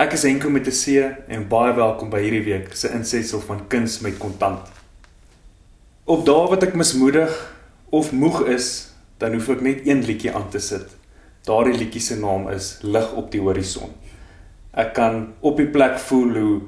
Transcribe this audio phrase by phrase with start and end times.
[0.00, 0.84] Ek is Henko met 'n C
[1.28, 4.64] en baie welkom by hierdie week se insetsel van Kuns met Kontant.
[6.04, 7.28] Op dae wat ek mismoedig
[7.90, 8.88] of moeg is,
[9.18, 10.96] dan hoef ek net een liedjie aan te sit.
[11.44, 13.92] Daardie liedjie se naam is Lig op die horison.
[14.72, 16.60] Ek kan op die plek voel hoe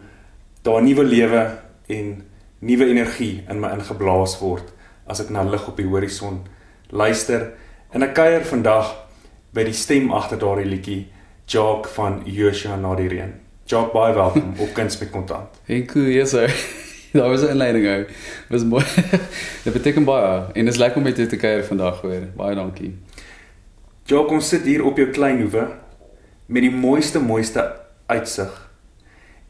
[0.63, 2.25] daar nuwe lewe en
[2.59, 4.69] nuwe energie in my ingeblaas word
[5.07, 6.45] as ek na lig op die horison
[6.91, 7.55] luister
[7.91, 8.95] en ek kuier vandag
[9.53, 11.14] by die stem agter daardie liedjie
[11.47, 13.33] Jock van Joshua na die reën.
[13.69, 15.61] Jock baie welkom op kuns met kontant.
[15.73, 16.49] En cool, yes sir.
[17.13, 18.07] Daar was 'n inleiding ou.
[18.49, 18.85] Was mooi.
[19.65, 22.29] Dit beteken baie en is lekker om met jou te kuier vandag weer.
[22.37, 22.95] Baie dankie.
[24.05, 25.69] Jock, ons sit hier op jou klein hoewe
[26.47, 27.73] met die mooiste mooiste
[28.07, 28.71] uitsig.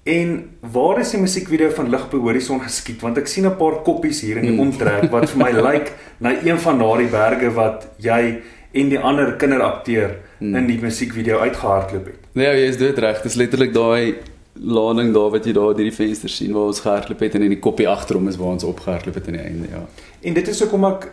[0.03, 3.01] En waar is die musiekvideo van Lig die Horison geskiet?
[3.01, 6.35] Want ek sien 'n paar koppies hier in die omtrek wat vir my lyk na
[6.43, 8.43] een van daardie berge wat jy
[8.75, 10.55] en die ander kinderakteur hmm.
[10.59, 12.31] in die musiekvideo uitgehardloop het.
[12.35, 13.21] Nee, jy is dit reg.
[13.23, 14.17] Dit is letterlik daai
[14.55, 17.55] lading daar wat jy daar deur die venster sien waar ons gehardloop het en in
[17.57, 19.83] die koppie agter hom is waar ons opgehardloop het aan die einde, ja.
[20.23, 21.09] En dit is hoekom ek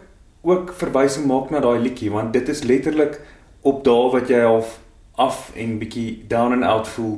[0.46, 3.20] ook verwysing maak na daai liedjie want dit is letterlik
[3.62, 4.78] op daai wat jy half
[5.22, 7.18] af en bietjie down and out voel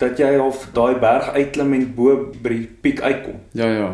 [0.00, 3.38] dat jy half daai berg uitklim en bo by die piek uitkom.
[3.52, 3.90] Ja, ja.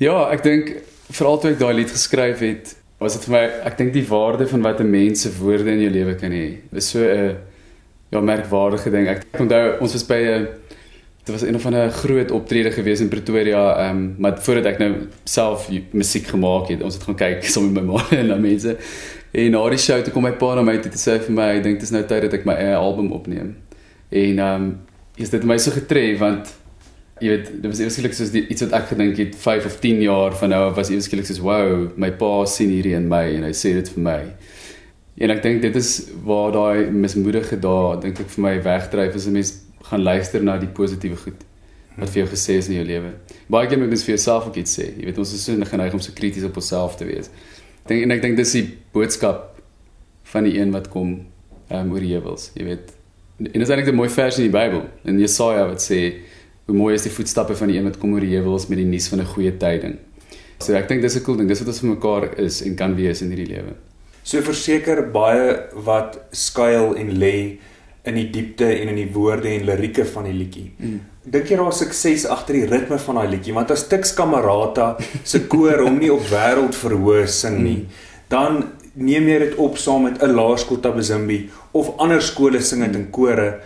[0.00, 0.74] Ja, ek dink
[1.12, 4.46] veral toe ek daai lied geskryf het, was dit vir my ek dink die waarde
[4.46, 6.60] van wat 'n mens se woorde in jou lewe kan hê.
[6.70, 7.36] Dit is so 'n
[8.10, 9.08] ja, merkwaardige ding.
[9.08, 10.48] Ek onthou ons was by 'n
[11.24, 14.78] dit was een van 'n groot optrede gewees in Pretoria, ehm um, maar voordat ek
[14.78, 18.40] nou self musiek gemaak het, ons het gaan kyk saam met my ma en daai
[18.40, 18.76] mense.
[19.30, 21.56] En na die show toe kom my pa na my toe te sê vir my,
[21.56, 23.56] ek dink dit is nou tyd dat ek my eie album opneem.
[24.08, 24.80] En ehm um,
[25.16, 26.54] is dit my so getref want
[27.20, 30.00] jy weet dit was eweslik soos die, iets wat ek gedink het 5 of 10
[30.04, 33.52] jaar van nou was eweslik soos wow my pa sien hierdie in my en hy
[33.56, 34.20] sê dit vir my.
[35.20, 35.90] En ek dink dit is
[36.24, 39.52] waar daai mismoedige dae dink ek vir my wegdryf as 'n mens
[39.90, 41.44] gaan luister na die positiewe goed
[41.98, 43.12] wat vir jou gesê is in jou lewe.
[43.50, 44.86] Baie keer moet jy vir jouself ook iets sê.
[44.96, 47.30] Jy weet ons is so geneig om so krities op onsself te wees.
[47.86, 49.60] Dink en ek dink dis die boodskap
[50.32, 51.26] van die een wat kom
[51.70, 52.92] um, oor die heuwels jy weet.
[53.40, 56.00] En dit is eintlik 'n mooi vers in die Bybel in Jesaja wat sê
[56.70, 58.86] hoe mooi is die voetstappe van die een wat kom oor die heuwels met die
[58.86, 59.98] nuus van 'n goeie tyding.
[60.60, 61.48] So ek dink dis 'n cool ding.
[61.48, 63.74] Dis wat ons vir mekaar is en kan wees in hierdie lewe.
[64.22, 67.58] So verseker baie wat skuil en lê
[68.04, 70.72] in die diepte en in die woorde en lirieke van die liedjie.
[70.78, 71.00] Mm.
[71.24, 73.54] Dink jy daar sukses agter die ritme van daai liedjie?
[73.54, 77.86] Want as Tix Kamerata se koor hom nie op wêreld verhoog sing nie, mm.
[78.28, 78.64] dan
[78.94, 83.10] neem jy dit op saam met 'n laerskool tabazimbi of ander skole sing dit in
[83.10, 83.60] kore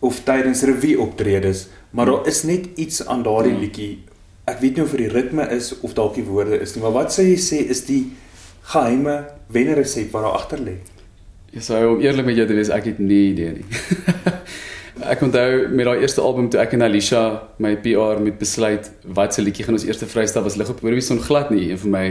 [0.00, 3.60] of tydens revue optredes, maar daar is net iets aan daardie ja.
[3.64, 3.92] liedjie.
[4.50, 6.96] Ek weet nie of dit die ritme is of dalk die woorde is nie, maar
[6.96, 8.02] wat sê jy sê is die
[8.72, 10.76] geheime wenresep wat daar agter lê?
[11.50, 13.66] Ja, sou om eerlik met jou te wees, ek het nie idee nie.
[15.12, 17.22] ek onthou met daai eerste album toe ek en Alicia
[17.62, 21.22] my PR met besluit wat se liedjie gaan ons eerste vrystel was lig op Horizon
[21.24, 22.06] glad nie een van my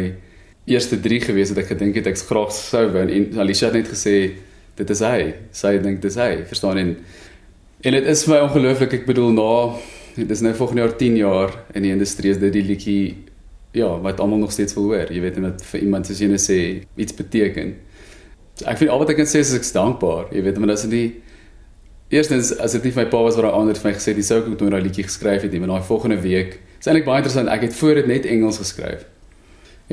[0.70, 3.92] eerste 3 gewees het ek gedink het ek graag sou wou en Alicia het net
[3.94, 4.16] gesê
[4.80, 5.34] dit is hy.
[5.56, 6.94] Sy dink dit is hy, verstaan en
[7.82, 8.94] en dit is vir my ongelooflik.
[9.00, 9.50] Ek bedoel na
[10.16, 13.04] dit is nou volgende jaar 10 jaar in die industrie is dit die liedjie
[13.72, 15.12] ja, wat almal nog steeds wil hoor.
[15.14, 16.60] Jy weet en dit vir iemand soos jy net sê
[17.00, 17.76] iets beteken.
[18.68, 20.28] Ek vind al wat ek kan sê is ek is dankbaar.
[20.36, 21.08] Jy weet, maar dit is nie
[22.10, 24.32] Eerstens as dit nie my pa was wat daai ander vir my gesê het, dis
[24.32, 26.56] sou ek ook nou daai liedjie geskryf het nie, maar daai volgende week.
[26.82, 27.52] Is eintlik baie interessant.
[27.54, 29.04] Ek het voor dit net Engels geskryf.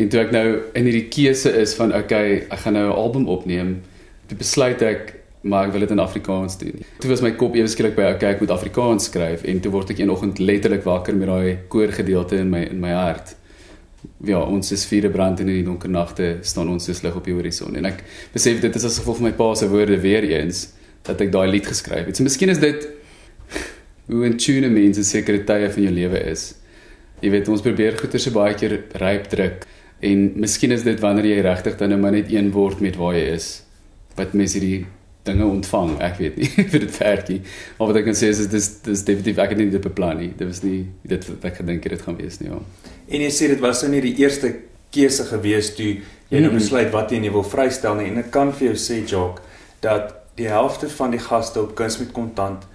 [0.00, 0.47] En toe ek nou
[0.80, 3.82] in hierdie keuse is van okay, ek gaan nou 'n album opneem,
[4.28, 5.12] toe besluit ek
[5.47, 6.84] maar ek wil dit in Afrikaans doen.
[7.01, 9.93] Toe was my kop ewe skielik by okay, ek moet Afrikaans skryf en toe word
[9.95, 13.37] ek eendag letterlik wakker met daai koorgedeelte in my in my hart.
[14.27, 17.34] Ja, ons is vierde brand in die donker nagte staan ons soos lig op die
[17.34, 18.03] horison en ek
[18.34, 20.69] besef dit is as gevolg van my pa se woorde weer eens
[21.07, 22.19] dat ek daai lied geskryf het.
[22.19, 22.89] So miskien is dit
[24.11, 26.53] hoe in tune mense sekere tye van jou lewe is.
[27.23, 29.67] Jy weet ons probeer goeie se baie keer ryp druk
[30.05, 33.17] en miskien is dit wanneer jy regtig dan nou maar net een word met waar
[33.17, 33.47] jy is
[34.17, 34.84] wat mense hierdie
[35.26, 35.97] dinge ontvang.
[36.06, 37.41] Ek weet nie vir dit verkie.
[37.78, 40.30] Maar wat ek kan sê is dis dis definitief ek het nie dit beplan nie.
[40.39, 42.53] Dit was nie dit wat ek gedink het dit gaan wees nie.
[42.53, 42.60] Ja.
[43.06, 44.53] En jy sê dit was nou nie die eerste
[44.95, 45.97] keuse gewees toe
[46.30, 48.09] jy nou besluit wat jy nie wil vrystel nie.
[48.12, 49.42] En ek kan vir jou sê Jock
[49.84, 52.66] dat die helfte van die gaste op kuns met kontant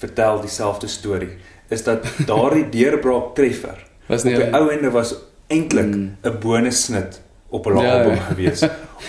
[0.00, 1.34] vertel dieselfde storie.
[1.70, 3.82] Is dat daardie deurbraak treffer.
[4.10, 5.14] Was nie op die ou ende was
[5.50, 6.40] eintlik 'n mm.
[6.40, 7.20] bonusnit
[7.50, 8.20] op 'n ja, album ja.
[8.20, 8.62] gewees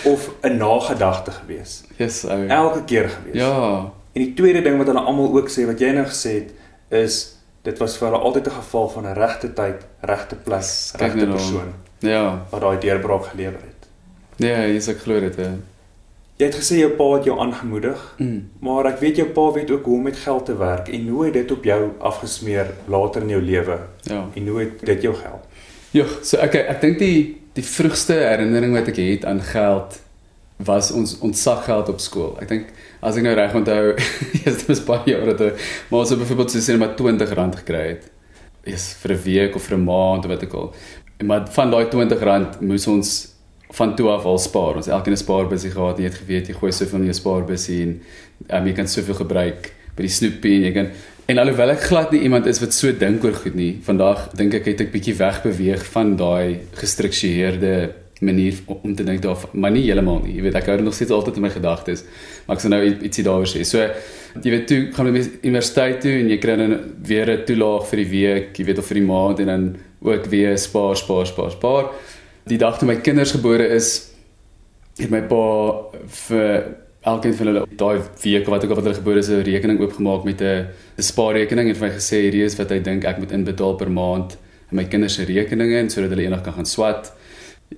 [0.03, 1.83] of 'n nagedagte gewees.
[1.97, 2.47] Yes, ou.
[2.47, 3.35] Elke keer gewees.
[3.41, 3.91] Ja.
[4.13, 6.51] En die tweede ding wat hulle almal ook sê wat jy nou gesê het
[6.89, 10.65] is dit was vir hulle altyd 'n geval van 'n regte tyd, regte plek,
[10.97, 11.73] regte persoon.
[11.99, 12.45] Ja.
[12.49, 13.87] Wat daai deurbraak gelewer het.
[14.35, 15.35] Ja, jy sê glo dit.
[15.35, 15.49] He.
[16.35, 18.49] Jy het gesê jou pa het jou aangemoedig, Mm.
[18.59, 21.25] maar ek weet jou pa weet ook hoe om met geld te werk en hoe
[21.25, 24.25] het dit op jou afgesmeer later in jou lewe Ja.
[24.33, 25.45] en hoe het dit jou gehelp?
[25.91, 29.99] Ja, so okay, ek dink die die vroegste herinnering wat ek het aan geld
[30.61, 32.35] was ons ons sakgeld op skool.
[32.41, 32.71] Ek dink
[33.01, 33.95] as ek nou reg onthou,
[34.45, 38.07] dit was baie jare terug, maar ons het byvoorbeeld so sê maar R20 gekry het.
[38.69, 40.73] Is vir 'n week of vir 'n maand of wat ook al.
[41.17, 43.31] En maar van daai R20 moes ons
[43.71, 44.75] van toe af al spaar.
[44.75, 45.97] Ons elkeen 'n spaarbusie gehad.
[45.97, 48.01] Jy het geweet jy gooi soveel in jou spaarbusie en
[48.49, 50.91] um, jy kan soveel gebruik by die snoepie en jy kan
[51.31, 54.55] en alhoewel ek glad nie iemand is wat so dink oor goed nie, vandag dink
[54.57, 57.75] ek het ek bietjie wegbeweeg van daai gestruktureerde
[58.21, 60.35] manier om te dink daar, maar nie heeltemal nie.
[60.37, 62.03] Jy weet, ek hou nog steeds altyd in my gedagtes.
[62.45, 63.63] Maar ek sal nou ietsie daaroor sê.
[63.65, 63.81] So
[64.43, 66.75] jy weet toe gaan jy universiteit toe en jy kry dan
[67.07, 69.65] weer 'n toelaag vir die week, jy weet of vir die maand en dan
[70.01, 71.85] ook weer spaar, spaar, spaar, spaar.
[72.45, 74.11] Die dag toe my kinders gebore is,
[74.99, 75.45] het my pa
[76.07, 79.79] vir elkeen van hulle daai week wat ook al wat hulle gebore is 'n rekening
[79.81, 80.67] oopgemaak met 'n
[80.97, 83.89] 'n spaarrekening en vir my gesê hierdie is wat hy dink ek moet inbetaal per
[83.89, 84.37] maand
[84.71, 87.13] in my kinders se rekeninge en sodat hulle eendag kan gaan swat.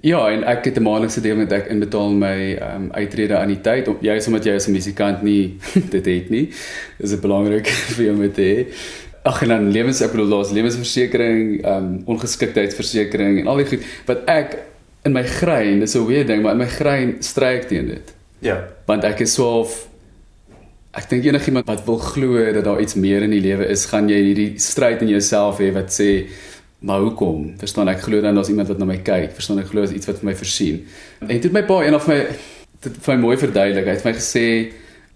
[0.01, 3.61] Ja, en ek het 'n maandelikse deel met ek inbetaal my um, uitrede aan die
[3.61, 5.57] tyd op juis omdat jy as 'n musikant nie
[5.95, 6.49] dit het nie.
[6.99, 8.67] Is dit belangrik vir jou met te hê.
[9.23, 14.25] Ag en dan lewens ek bedoel daar's lewensversekering, um ongeskiktheidsversekering en al die goed wat
[14.27, 14.57] ek
[15.05, 18.12] in my grein, dis 'n weird ding, maar in my grein stryk teen dit.
[18.43, 18.59] Ja.
[18.85, 19.75] Want ek is so of
[20.93, 24.09] ek dink enigiemand wat wil glo dat daar iets meer in die lewe is, gaan
[24.11, 26.27] jy hierdie stryd in jouself hê wat sê
[26.83, 27.53] maar hoekom?
[27.61, 29.31] Verstaan ek glo dan daar's iemand wat na my kyk.
[29.37, 30.81] Verstaan ek glo is iets wat vir my versien.
[31.23, 32.19] En dit het my pa een of my
[32.83, 33.87] dit vir my mooi verduidelik.
[33.87, 34.47] Hy het vir my gesê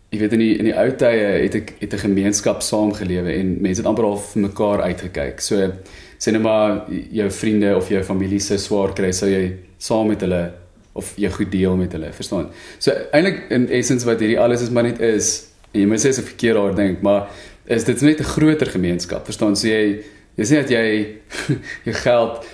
[0.07, 3.57] jy weet in die in die ou tye het ek het 'n gemeenskap saamgelewe en
[3.62, 5.41] mense het amper al vir mekaar uitgekyk.
[5.41, 5.73] So
[6.18, 10.21] sê net maar jou vriende of jou familie se swaar kry, sou jy saam met
[10.21, 10.53] hulle
[10.97, 12.49] of jy goed deel met hulle, verstaan?
[12.79, 16.19] So eintlik in essence wat hierdie alles is maar net is jy moet sê as
[16.19, 17.29] 'n verkeerd daar dink, maar
[17.65, 19.55] is dit net 'n groter gemeenskap, verstaan?
[19.55, 20.03] So jy
[20.38, 21.17] jy sê dat jy
[21.88, 22.45] jou geld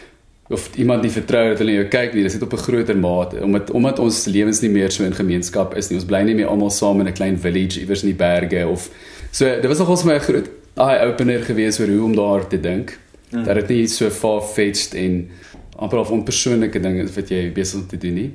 [0.50, 3.42] of iemand nie vertrou dat hulle jou kyk nie, dis net op 'n groter mate
[3.42, 5.98] omdat omdat ons lewens nie meer so in gemeenskap is nie.
[5.98, 8.90] Ons bly nie meer almal saam in 'n klein village iewers in die berge of
[9.32, 12.98] so dit was nogals my groot eye opener geweest oor hoe om daar te dink.
[13.30, 13.44] Mm.
[13.44, 15.30] Dat dit nie so far-fetched en
[15.76, 18.32] amper of onpersoonlike ding wat jy besig om te doen nie.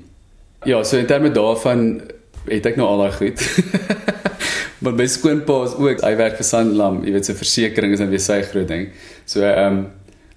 [0.67, 2.01] Ja, so in terme daarvan
[2.49, 3.45] het ek nou al daai goed.
[4.83, 8.11] maar my skoonpa is ook, hy werk vir Sanlam, jy weet sy versekerings is dan
[8.13, 8.91] weer sy groot ding.
[9.27, 9.87] So ehm um,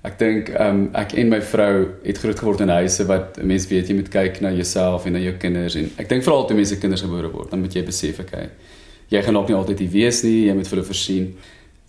[0.01, 3.69] ek dink ehm um, ek en my vrou het groot geword in huise wat mense
[3.69, 6.57] weet jy moet kyk na jouself en na jou kinders en ek dink veral toe
[6.57, 8.33] mense kinders gebore word, dan moet jy besef ek
[9.11, 11.25] jy gaan ook nie altyd hier wees nie, jy moet vir hulle voorsien.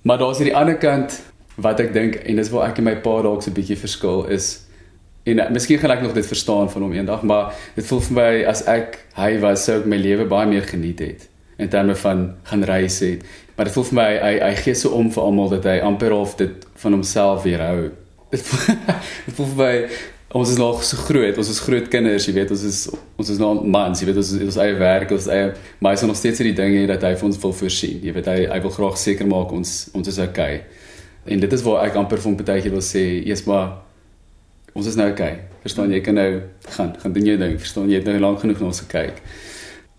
[0.02, 1.20] Maar daar's hierdie ander kant
[1.62, 4.26] wat ek dink en dis waar ek en my pa dalk so 'n bietjie verskil
[4.26, 4.61] is
[5.24, 8.16] en uh, miskien gaan ek nog dit verstaan van hom eendag, maar dit voel vir
[8.18, 11.28] my as ek hy was sou ek my lewe baie meer geniet het
[11.62, 13.22] in terme van gaan reis het.
[13.56, 16.14] Maar dit voel vir my hy hy gee so om vir almal dat hy amper
[16.14, 17.92] half dit van homself weerhou.
[18.32, 18.76] Dit voel,
[19.26, 19.72] dit voel vir my
[20.40, 22.78] ons is nog so groot, ons is groot kinders, jy weet, ons is
[23.20, 25.50] ons is nou mans, jy weet, ons ons eie werk, ons eie
[25.84, 27.98] maar hy is nog steeds hierdie dinge dat hy vir ons wil voorsien.
[28.00, 30.62] Jy weet hy hy wil graag seker maak ons ons is okay.
[31.28, 33.74] En dit is waar ek amper van partytjie wil sê, eers maar
[34.72, 35.38] ons is nou okay.
[35.62, 36.28] Verstaan jy kan nou
[36.74, 37.58] gaan, gaan doen jou ding.
[37.60, 39.22] Verstaan jy het nou lank genoeg na ons gekyk.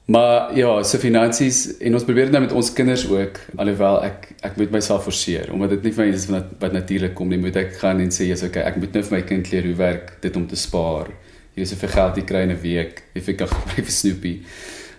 [0.06, 4.26] Maar ja, so finansies en ons probeer dit nou met ons kinders ook, alhoewel ek
[4.44, 7.40] ek moet myself forceer omdat dit nie van iets is wat, wat natuurlik kom nie,
[7.40, 9.78] moet ek gaan en sê jy's okay, ek moet nou vir my kind leer hoe
[9.80, 11.14] werk dit om te spaar.
[11.56, 14.34] Hier is soveel geld jy kry in 'n week, jy kan gebruik vir Snoopy.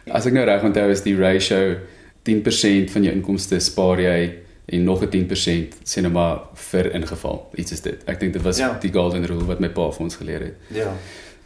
[0.08, 1.76] As ek nou reg onthou is die ratio
[2.24, 4.32] 10% van jou inkomste spaar jy
[4.66, 7.50] en nog 'n 10% sê nou maar vir ingeval.
[7.56, 8.02] Iets is dit.
[8.06, 8.78] Ek dink dit was Ja.
[8.80, 10.54] die golden rule wat my pa vir ons geleer het.
[10.68, 10.92] Ja.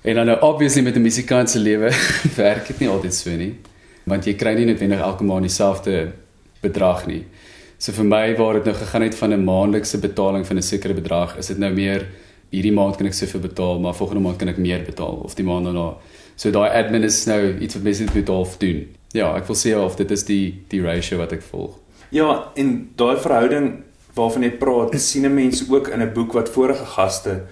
[0.02, 1.90] En dan nou obviously met 'n musikant se lewe
[2.36, 3.54] werk dit nie altyd so nie.
[4.04, 6.12] Want jy kry nie noodwendig elke maand dieselfde
[6.60, 7.24] bedrag nie.
[7.78, 10.94] So vir my waar dit nou gegaan het van 'n maandelikse betaling van 'n sekere
[10.94, 12.06] bedrag, is dit nou meer
[12.50, 15.44] hierdie maand kan ek soveel betaal, maar volgende maand kan ek meer betaal of die
[15.44, 15.94] maand daarna.
[16.36, 18.86] So daai admin is nou iets wat mense moet half doen.
[19.12, 21.78] Ja, ek wil sê of dit is die die ratio wat ek volg.
[22.10, 23.72] Ja, en daai verhouding
[24.14, 27.42] waarvan jy praat, sien 'n mens ook in 'n boek wat vorige gaste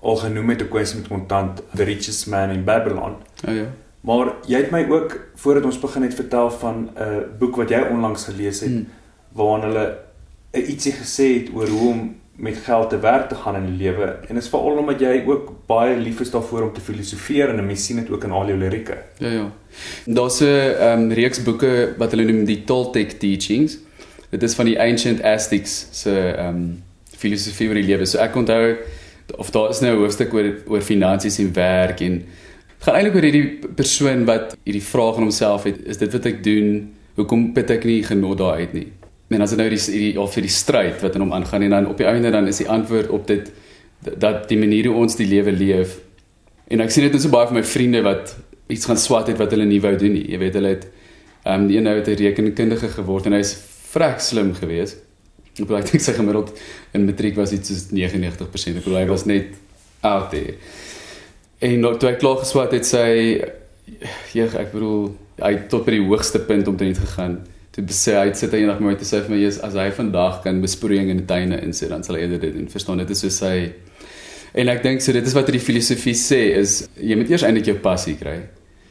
[0.00, 3.14] al genoem het, 'n kwessie met kontant, The Richest Man in Babylon.
[3.46, 3.66] O oh, ja.
[4.00, 7.80] Maar jy het my ook voordat ons begin het vertel van 'n boek wat jy
[7.90, 8.86] onlangs gelees het Hmm.
[9.32, 9.96] waarin hulle
[10.52, 13.76] 'n ietsie gesê het oor hoe om met geld te werk te gaan in die
[13.86, 14.04] lewe.
[14.28, 17.56] En dit is veral omdat jy ook baie lief is daarvoor om te filosofeer en
[17.56, 18.96] 'n mens sien dit ook in al jou lirieke.
[19.18, 19.50] Ja ja.
[20.06, 23.78] Daar's 'n um, reeks boeke wat hulle noem die Toltec Teachings.
[24.30, 26.82] Dit is van die Ancient Aztecs se um
[27.18, 28.06] filosofie oor die lewe.
[28.06, 28.76] So ek onthou
[29.36, 32.24] of daar is nou 'n hoofstuk oor oor finansies en werk en
[32.78, 36.26] Dit gaan eintlik oor hierdie persoon wat hierdie vraag aan homself het, is dit wat
[36.30, 36.68] ek doen?
[37.18, 38.86] Hoekom put ek nie genot daar uit nie?
[39.34, 41.88] En as dit nou hierdie hierdie of hierdie stryd wat in hom aangaan en dan
[41.90, 43.50] op die einde dan is die antwoord op dit
[44.06, 45.96] dat die manier hoe ons die lewe leef.
[46.70, 48.36] En ek sien dit net so baie van my vriende wat
[48.70, 50.28] iets gaan swat het wat hulle nie wou doen nie.
[50.30, 50.86] Jy weet hulle het
[51.42, 53.56] ehm um, die een nou het 'n rekenkundige geword en hy's
[53.92, 55.02] vrek slim geweest.
[55.54, 56.52] Ek bedoel ek dink sy gemiddeld
[56.94, 58.78] in matriek was iets soos 99%.
[58.78, 59.56] Ek bedoel hy was net
[60.06, 60.56] out there.
[61.64, 63.08] En nou toe ek klaar geswat het sy
[64.36, 65.10] ja, ek bedoel
[65.42, 67.40] hy het tot by die hoogste punt om te net gegaan.
[67.74, 69.88] Toe sê hy sit hy eendag met my te sê vir my is as hy
[69.94, 72.70] vandag kan besproeiing in die tuine insit dan sal hy eerder dit doen.
[72.70, 73.70] Verstaan dit is so sy
[74.56, 77.68] En ek dink so dit is wat die filosofie sê is jy moet eers eintlik
[77.68, 78.40] jou passie kry.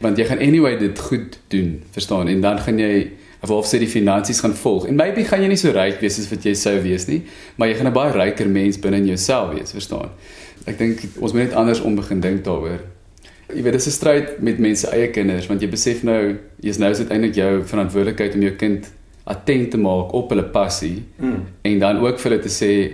[0.04, 2.30] Want jy gaan anyway dit goed doen, verstaan?
[2.30, 2.92] En dan gaan jy
[3.40, 4.88] of sê die finansies gaan volg.
[4.88, 7.22] En maybe gaan jy nie so ryk wees as wat jy sou wees nie,
[7.58, 10.10] maar jy gaan 'n baie ryker mens binne in jouself wees, verstaan?
[10.66, 12.82] Ek dink ons moet net anders om begin dink daaroor.
[13.48, 16.78] Jy weet, dit is 'n stryd met mense eie kinders, want jy besef nou, jy's
[16.78, 18.92] nou is dit eintlik jou verantwoordelikheid om jou kind
[19.24, 21.44] attent te maak op hulle passie mm.
[21.62, 22.94] en dan ook vir hulle te sê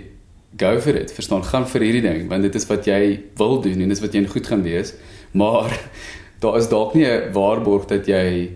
[0.56, 1.12] go for it.
[1.12, 4.02] Verstaan, gaan vir hierdie ding, want dit is wat jy wil doen en dit is
[4.02, 4.94] wat jy goed gaan wees.
[5.32, 5.74] Maar
[6.42, 8.50] daar is dalk nie 'n waarborg dat jy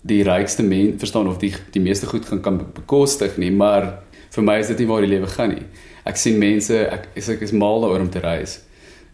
[0.00, 4.46] die rykste mens verstaan of die die meeste goed gaan kan bekostig nie, maar vir
[4.46, 5.66] my is dit nie waar die lewe gaan nie.
[6.08, 8.60] Ek sien mense, ek is ek is mal daaroor om te reis.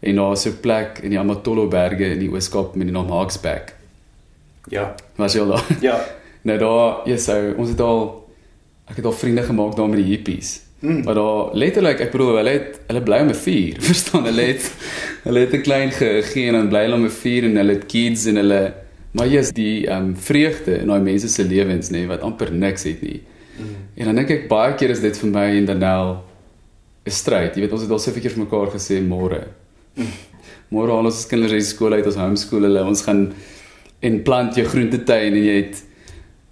[0.00, 3.10] En daar is 'n plek in die Amatolo berge in die Ooskaap met die naam
[3.10, 3.74] Hawksback.
[4.68, 4.94] Ja.
[5.16, 5.66] Was jy al daar?
[5.80, 6.00] Ja.
[6.48, 8.24] nou daar, ja, so ons het al
[8.88, 10.60] ek het al vriende gemaak daar met die hippies.
[10.78, 11.04] Mm.
[11.04, 14.24] Maar daar letterlik, ek bedoel, hulle het hulle bly om 'n vuur, verstaan?
[14.24, 14.72] Hulle het
[15.24, 17.86] hulle het 'n klein gegee en dan bly hulle om 'n vuur en hulle het
[17.86, 18.74] kids en hulle
[19.16, 22.84] maar jy's die ehm um, vreugde in daai mense se lewens nê wat amper niks
[22.88, 23.22] het nie.
[23.56, 23.74] Mm.
[23.96, 26.16] En dan dink ek baie keer is dit vir my en dan nou
[27.06, 27.56] 'n stryd.
[27.56, 29.46] Jy weet ons het al seker vir mekaar gesê môre.
[29.96, 30.12] Mm.
[30.74, 33.32] Môre al ons kinders uit skool uit ons homeschool hulle ons gaan
[34.02, 35.82] en plant jou groentetuin en jy het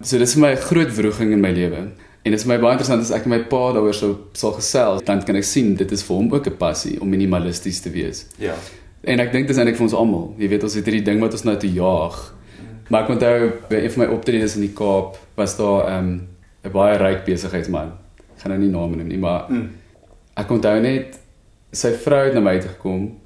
[0.01, 1.91] so dis vir my 'n groot wroging in my lewe.
[2.25, 5.03] En dit is my baie interessant as ek met my pa daaroor sou sal gesels,
[5.05, 8.25] dan kan ek sien dit is vir hom ook 'n passie om minimalisties te wees.
[8.39, 8.55] Ja.
[9.03, 10.33] En ek dink dis eintlik vir ons almal.
[10.39, 12.34] Jy weet ons het hierdie ding wat ons nou te jaag.
[12.89, 16.27] Maar ek onthou by een van my optredes in die Kaap was daar 'n um,
[16.65, 17.91] 'n baie ryk besigheidsman.
[18.35, 19.69] Ek gaan nou nie name noem nie, maar mm.
[20.35, 21.19] ek onthou net
[21.71, 23.19] sy vrou het na my toe gekom.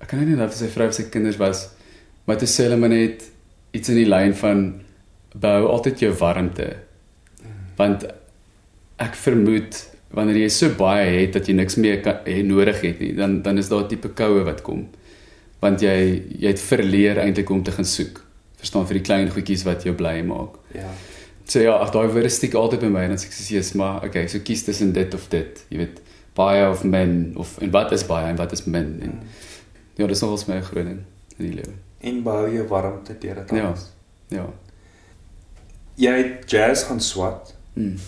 [0.00, 1.68] Ek kan nie onthou of sy vrou of sy kinders was,
[2.24, 3.24] maar dit sê hulle maar net
[3.72, 4.82] iets in die lyn van
[5.34, 6.68] bou altyd jou warmte.
[7.76, 8.06] Want
[9.00, 9.78] ek vermoed
[10.12, 13.40] wanneer jy so baie het dat jy niks meer kan, he, nodig het nie, dan
[13.42, 14.88] dan is daar 'n tipe koue wat kom.
[15.60, 18.20] Want jy jy het verleer eintlik om te gaan soek.
[18.62, 20.58] Verstaan vir die klein goedjies wat jou bly maak.
[20.76, 20.90] Ja.
[21.50, 24.04] So ja, ag daai woorde stiek altyd by my en as ek sê jy's maar
[24.06, 25.64] okay, so kies tussen dit of dit.
[25.72, 26.02] Jy weet,
[26.38, 29.32] baie of men of en wat is baie en wat is min en mm.
[29.98, 31.02] ja, dis nogals my groot ding
[31.38, 31.74] in die lewe.
[32.02, 33.88] En bou jou warmte deur dit alles.
[34.30, 34.44] Ja.
[34.44, 34.46] Ja.
[36.00, 37.52] Jy het jazz gaan swat.
[37.74, 37.98] Mm.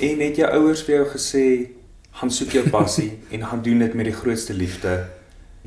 [0.00, 1.44] En het jou ouers vir jou gesê
[2.18, 4.96] gaan soek jou passie en gaan doen dit met die grootste liefde.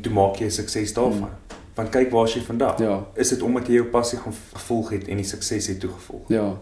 [0.01, 1.29] Toe maak jy sukses daarvan.
[1.29, 1.42] Hmm.
[1.75, 2.79] Want kyk waar jy vandag.
[2.79, 2.99] Ja.
[3.15, 6.27] Is dit omdat jy jou passie gaan gevolg het en die sukses het toegevolg?
[6.33, 6.59] Ja.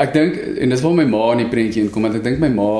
[0.00, 2.48] Ek dink en dis waar my ma in die prentjie inkom want ek dink my
[2.54, 2.70] ma,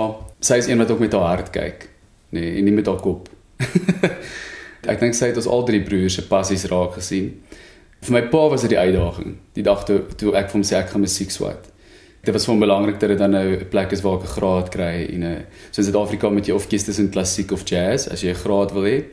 [0.41, 1.89] sy is een wat ook met haar hart kyk,
[2.31, 3.29] nê, nee, en nie met haar kop.
[4.93, 7.35] ek dink sy het ons al drie broers se passies raak gesien.
[8.01, 9.37] Vir my pa was dit die uitdaging.
[9.59, 11.69] Die dag toe toe ek vir hom sê ek gaan musiek swat
[12.21, 14.35] dit was vir hom belangrik dat dit dan nou 'n plek is waar ek 'n
[14.37, 18.09] graad kry en 'n so in Suid-Afrika moet jy of kies tussen klassiek of jazz
[18.09, 19.05] as jy 'n graad wil hê.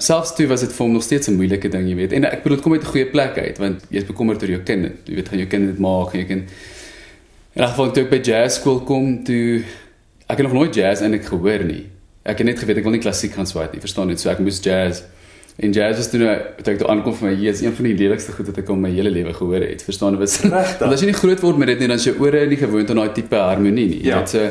[0.00, 2.12] Selfs toe was dit vir hom nog steeds 'n moeilike ding, jy weet.
[2.12, 4.62] En ek bedoel dit kom uit 'n goeie plek uit want jy's bekommerd oor jou
[4.62, 4.92] kind.
[5.04, 6.44] Jy weet gaan jou kind dit maak, jy kan
[7.52, 9.64] En ek wou toe by jazz skool kom toe
[10.28, 11.86] ek het nog nooit jazz en ek gehoor nie.
[12.24, 14.38] Ek het net geweet ek wil nie klassiek gaan swaai nie, verstaan net, so ek
[14.38, 15.02] moes jazz
[15.60, 17.88] En jazz is toe nou toe ek toe aankom vir my hier is een van
[17.90, 19.82] die lelikste goed wat ek in my hele lewe gehoor het.
[19.84, 20.36] Verstaan jy wat?
[20.80, 22.92] Want as jy nie groot word met dit nie dan is jou ore nie gewoond
[22.92, 23.98] aan daai tipe harmonie nie.
[24.06, 24.22] Ja.
[24.22, 24.46] Dit se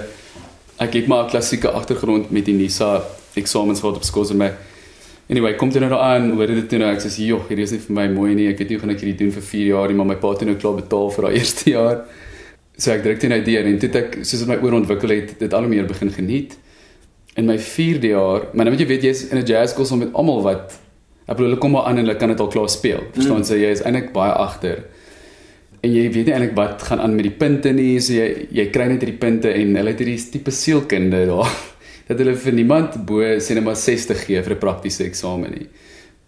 [0.78, 3.02] ek het maar 'n klassieke agtergrond met die Nisa
[3.34, 4.52] eksamens gehad op skool en my
[5.30, 7.84] Anyway, kom dit nou aan, hoor dit toe nou ek sê joh, hierdie is nie
[7.84, 8.48] vir my mooi nie.
[8.50, 10.34] Ek weet nie hoe gaan ek hierdie doen vir 4 jaar nie, maar my pa
[10.34, 12.02] het nou klaar betaal vir daai eerste jaar.
[12.80, 15.54] So ek druk dit nou deur en toe ek soos my oor ontwikkel het, dit
[15.54, 16.58] al hoe meer begin geniet.
[17.38, 20.16] In my 4de jaar, maar nou moet jy weet jy's in 'n jazz skool met
[20.18, 20.80] almal wat
[21.30, 23.04] Ek bedoel hulle kom maar aan en hulle kan dit al klaar speel.
[23.14, 23.50] Verstaan mm.
[23.54, 24.80] jy, jy is eintlik baie agter.
[25.86, 28.00] En jy weet nie eintlik wat gaan aan met die punte nie.
[28.02, 31.54] So jy jy kry net hierdie punte en hulle het hierdie tipe sielkunde daar
[32.10, 35.68] dat hulle vir niemand bo sê net maar 60 gee vir 'n praktiese eksamen nie.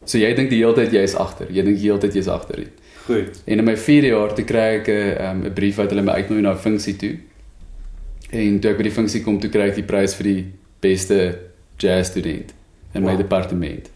[0.05, 1.47] So jy dink die hele tyd jy is agter.
[1.50, 2.63] Jy dink die hele tyd jy is agter.
[3.05, 3.41] Goed.
[3.45, 6.13] En in my 4de jaar te kry ek 'n um, 'n brief wat hulle my
[6.13, 7.17] uitnooi na 'n funksie toe.
[8.31, 10.45] En toe ek by die funksie kom, toe kry ek die prys vir die
[10.81, 11.38] beste
[11.77, 12.53] jazz student
[12.93, 13.11] in wow.
[13.11, 13.89] my departement.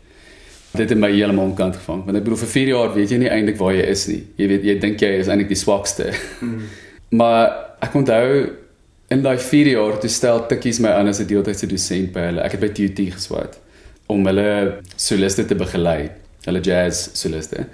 [0.75, 2.03] Dit het my heeltemal omkant gevang.
[2.05, 4.23] Want ek bedoel vir 4 jaar weet jy nie eintlik waar jy is nie.
[4.37, 6.11] Jy weet jy dink jy is eintlik die swakste.
[6.41, 6.61] Mm.
[7.19, 8.64] maar ek onthou
[9.13, 12.41] in daai 4 jaar toe stel tikkies my aan as 'n deeltydse dosent by hulle.
[12.41, 13.59] Ek het by TUT geswat
[14.07, 16.09] om hulle soliste te begelei,
[16.45, 17.65] hulle jazz soliste.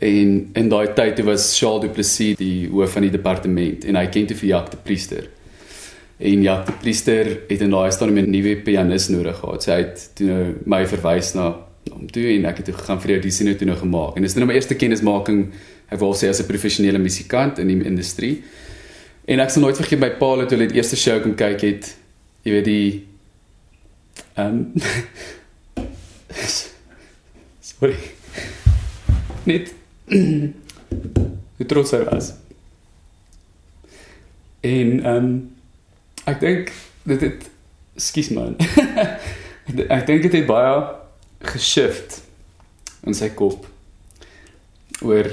[0.00, 3.96] En in daai tyd toe was Charles Du Plessis die hoof van die departement en
[3.96, 5.28] hy ken te vir Jacques de Priester.
[6.18, 9.62] En Jacques de Priester het in daai stadium 'n nuwe pianis nodig gehad.
[9.62, 11.54] Sy het toe nou my verwys na
[11.92, 14.16] om toe en ek het toe gegaan vir die audisie toe nou gemaak.
[14.16, 15.52] En dis nou my eerste kennismaking,
[15.90, 18.42] ek wou sê as 'n professionele musikant in die industrie.
[19.24, 21.90] En ek sal nooit vergeet my pa het toe die eerste show kom kyk het.
[22.44, 23.06] Jy weet die
[24.34, 24.72] ehm um,
[27.68, 27.96] Sorry.
[29.48, 29.72] Net
[31.72, 32.34] trots hy was.
[34.60, 35.32] En ehm um,
[36.28, 36.72] ek dink
[37.08, 37.48] dit het
[37.96, 38.56] skus man.
[39.96, 40.76] ek dink dit het baie
[41.54, 42.20] geshift
[43.04, 43.64] in sy kop
[45.04, 45.28] oor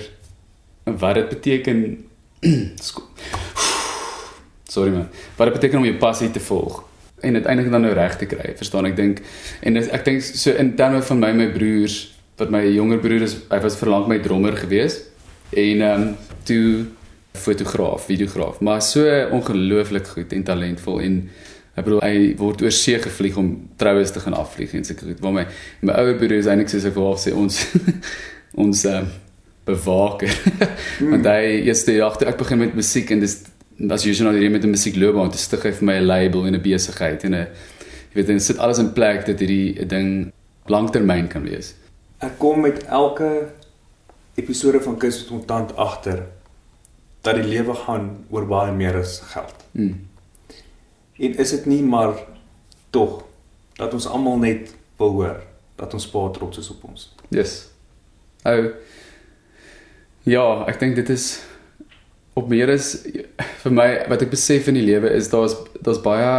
[0.83, 1.83] wat dit beteken
[4.71, 5.09] Sorry man.
[5.35, 6.79] Wat dit beteken om jou passie te volg
[7.21, 8.53] en uiteindelik dan nou reg te kry.
[8.57, 9.19] Verstaan ek dink
[9.67, 11.99] en ek dink so in terme van my my broers
[12.39, 15.01] wat my jonger broer is, hy was verlang my drummer gewees
[15.51, 16.11] en ehm um,
[16.47, 16.87] toe
[17.37, 21.19] fotograaf, videograaf, maar so ongelooflik goed en talentvol en
[21.77, 25.21] ek bedoel hy word oor see gevlieg om troues te gaan afvlieg en seker goed.
[25.23, 25.45] Waar my
[25.85, 27.61] my ouer broer is eintlik soos ek wou sê ons
[28.65, 29.11] ons ehm um,
[29.67, 30.31] bewaker.
[30.33, 31.09] mm.
[31.13, 33.37] Want hy eerste jaar toe ek begin met musiek en dis
[33.89, 36.55] as jy nou hier met 'n musiekloopbaan te stig hy vir my 'n label en
[36.55, 37.47] 'n besigheid en 'n
[38.11, 40.31] jy weet dit sit alles in plek dat hierdie 'n ding
[40.67, 41.73] langtermyn kan wees
[42.19, 43.50] ek kom met elke
[44.35, 46.23] episode van Kus met kontant agter
[47.21, 49.65] dat die lewe gaan oor baie meer as geld.
[49.71, 50.07] Mm.
[51.21, 52.15] En is dit nie maar
[52.89, 53.21] tog
[53.77, 55.38] dat ons almal net wil hoor
[55.75, 57.11] dat ons pa trots is op ons.
[57.29, 57.69] Yes.
[58.43, 58.71] Ou
[60.21, 61.39] Ja, ek dink dit is
[62.33, 62.93] op meer is
[63.63, 66.33] vir my wat ek besef in die lewe is daar's daar's baie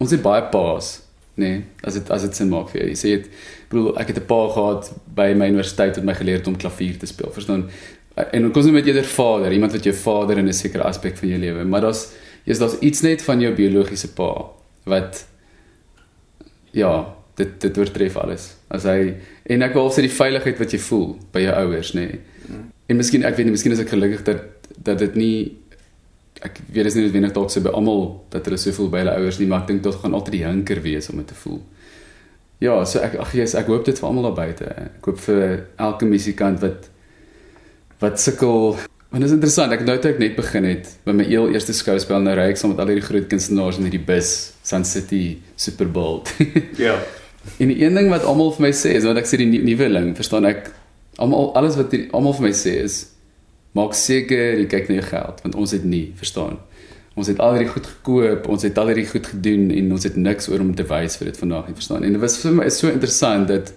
[0.00, 1.02] ons het baie paas,
[1.36, 2.88] nê, nee, as dit as dit sin maak vir jou.
[2.88, 3.26] Jy sê dit
[3.70, 6.96] bedoel ek het 'n pa gehad by my universiteit wat my geleer het om klavier
[6.98, 7.30] te speel.
[7.32, 7.68] Verstaan?
[8.16, 11.16] En dan kom jy met jou vader, iemand wat jou vader in 'n sekere aspek
[11.16, 12.12] van jou lewe, maar daar's
[12.44, 14.50] jy's daar's iets net van jou biologiese pa
[14.84, 15.26] wat
[16.72, 18.56] ja, dit dit oortref alles.
[18.68, 19.14] As hy
[19.44, 22.00] en ek wil sê die veiligheid wat jy voel by jou ouers, nê.
[22.00, 22.20] Nee.
[22.88, 24.42] En miskien ek weet nie, miskien is ek gelukkig dat
[24.76, 25.36] dat dit nie
[26.40, 29.16] ek weet dis nie noodwendig dalk so by almal dat hulle so voel by hulle
[29.20, 31.60] ouers nie, maar ek dink dit gaan altyd die hinker wees om dit te voel.
[32.60, 34.70] Ja, so ek ag Jesus, ek hoop dit vir almal daar buite.
[35.00, 35.44] Ek hoop vir
[35.80, 36.88] elke musikant wat
[38.00, 38.78] wat sukkel.
[39.10, 41.74] Want dit is interessant, ek nou toe ek net begin het by my heel eerste
[41.76, 45.40] skouspel nou ry ek saam met al hierdie groot kunstenaars in hierdie bus Sun City
[45.60, 46.22] Super Bowl.
[46.80, 46.96] ja.
[47.60, 50.12] En die een ding wat almal vir my sê is want ek sê die nuweling,
[50.16, 50.70] verstaan ek
[51.20, 53.02] almal alles wat almal vir my sê is
[53.72, 56.58] maak seker jy kyk na jou geld want ons het nie, verstaan?
[57.20, 60.16] ons het al hierdie goed gekoop, ons het al hierdie goed gedoen en ons het
[60.16, 62.06] niks oor om te wys vir dit vandag nie, verstaan?
[62.06, 63.72] En dit was vir my so interessant dat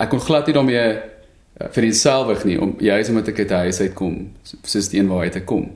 [0.00, 3.62] ek kon glad nie daarmee uh, vir enselfig nie om juis omdat ek uit die
[3.68, 4.18] huis uitkom,
[4.66, 5.70] soos die een waar uit ek kom.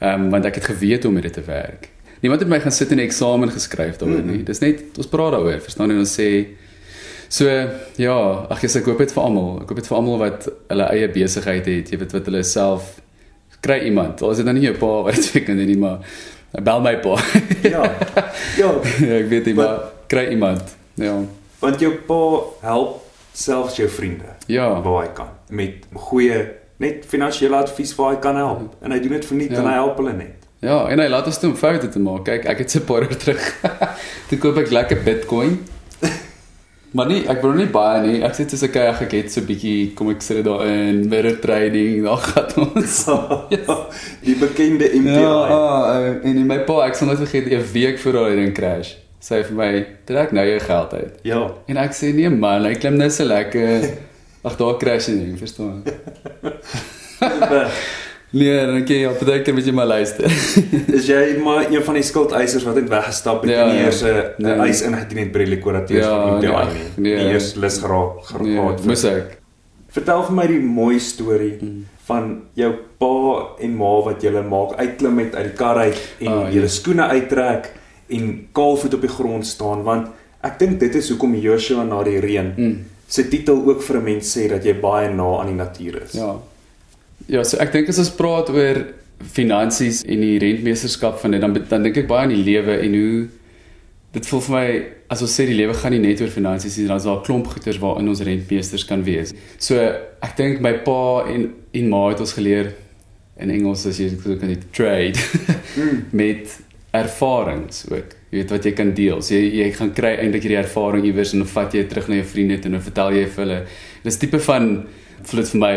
[0.00, 1.88] Ehm um, want ek het geweet hoe om dit te werk.
[2.20, 4.36] Niemand het my gaan sit in 'n eksamen geskryf daaroor mm -hmm.
[4.36, 4.44] nie.
[4.44, 5.98] Dis net ons praat daaroor, verstaan jy?
[5.98, 6.28] Ons sê
[7.34, 7.50] So
[7.98, 8.16] ja,
[8.52, 9.56] ag ek koop dit vir almal.
[9.62, 12.92] Ek koop dit vir almal wat hulle eie besigheid het, jy weet wat hulle self
[13.64, 14.22] kry iemand.
[14.22, 16.04] Al is dit dan nie jou pa wat dit weet nie, maar
[16.62, 17.16] bel my pa.
[17.64, 17.88] ja.
[18.60, 18.70] Ja.
[19.08, 20.76] ja, ek weet nie maar kry iemand.
[21.00, 21.16] Ja.
[21.64, 22.20] Want jou pa
[22.62, 23.00] help
[23.34, 24.36] selfs jou vriende.
[24.46, 24.68] Ja.
[24.84, 26.38] Waar hy kan met goeie
[26.82, 28.78] net finansiële advies waar hy kan help.
[28.82, 29.62] En hy doen dit vir niks ja.
[29.64, 30.50] en hy help hulle net.
[30.64, 32.22] Ja, en hy laat ons toe om foute te maak.
[32.28, 33.42] Kyk, ek het se paar terug.
[34.30, 35.58] toe koop ek lekker Bitcoin.
[36.94, 38.18] Maar nee, ek wil nie baie nie.
[38.22, 41.40] Ek sê dis ek ek het so 'n bietjie kom ek sit daar in mirror
[41.42, 42.04] trading.
[42.04, 43.06] Dan gaan ons
[43.56, 43.76] ja,
[44.22, 45.18] die bekende MTI.
[45.18, 48.54] Ja, uh, en in my pa ek sal net vergeet 'n week voor daai ding
[48.54, 48.94] crash.
[49.18, 51.50] Sê vir my, "Trek nou jou geld uit." Ja.
[51.66, 53.90] En ek sê, "Nee man, ek klim net so lekker."
[54.46, 55.82] Ag, daar crash nie, verstaan?
[58.34, 60.26] Nee, dan kan jy op daai keer jy maar luister.
[60.98, 64.10] is jy maar een van die skuldeisers wat het weggestap en ja, nie eers 'n
[64.10, 64.22] ja.
[64.42, 64.54] nee.
[64.66, 66.86] eis ingedien het by die likwidateur ja, van die nee, nie.
[66.96, 68.46] Nee, nie eers lus geraak geraak.
[68.46, 69.36] Nee, moes ek.
[69.94, 71.84] Vertel vir my die mooi storie hmm.
[72.08, 73.18] van jou pa
[73.62, 76.72] en ma wat julle maak uitklim met uit die kar uit en ah, julle ja.
[76.78, 77.70] skoene uittrek
[78.08, 80.10] en kaalvoet op die grond staan want
[80.42, 82.74] ek dink dit is hoekom Joshua na die reën hmm.
[83.06, 86.18] se titel ook vir 'n mens sê dat jy baie na aan die natuur is.
[86.18, 86.34] Ja.
[87.26, 88.82] Ja, so ek dink as ons praat oor
[89.34, 92.96] finansies en die rentmeesterskap van dit dan dan dink ek baie aan die lewe en
[92.98, 93.28] hoe
[94.14, 94.66] dit voel vir my
[95.14, 97.26] as ons sê die lewe gaan nie net oor finansies nie, dan is daar 'n
[97.26, 99.34] klomp goeders waarin ons rentmeesters kan wees.
[99.58, 99.78] So
[100.22, 102.74] ek dink my pa en en ma het ons geleer
[103.36, 105.18] in Engels as jy kan dit trade
[105.78, 106.04] mm.
[106.12, 106.60] met
[106.94, 108.14] ervarings ook.
[108.30, 109.22] Jy weet wat jy kan deel.
[109.22, 112.08] So jy jy gaan kry eintlik hierdie ervaring iewers en dan vat jy dit terug
[112.08, 113.60] na jou vriende en dan vertel jy vir hulle.
[114.04, 114.86] Dis tipe van
[115.28, 115.72] vloed vir my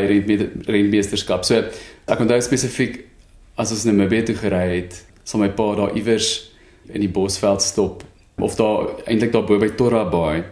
[0.68, 1.46] rentmeesterskap.
[1.48, 1.64] So
[2.08, 3.02] ek onthou spesifiek
[3.58, 6.52] as ons net my bed toe gery het, sal my pa daar iewers
[6.94, 8.06] in die bosveld stop
[8.38, 10.44] of daar eintlik daar bo by Torra Bay.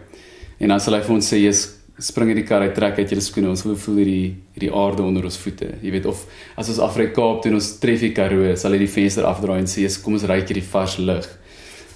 [0.58, 1.62] En dan sal hy vir ons sê jy's
[2.02, 5.04] spring in die kar uit trek uit jou skoene ons wil voel hierdie hierdie aarde
[5.06, 5.70] onder ons voete.
[5.80, 6.26] Jy weet of
[6.58, 9.86] as ons Afrikaap doen ons tref die Karoo, sal hy die venster afdraai en sê
[10.02, 11.30] kom ons ry hierdie vars lug.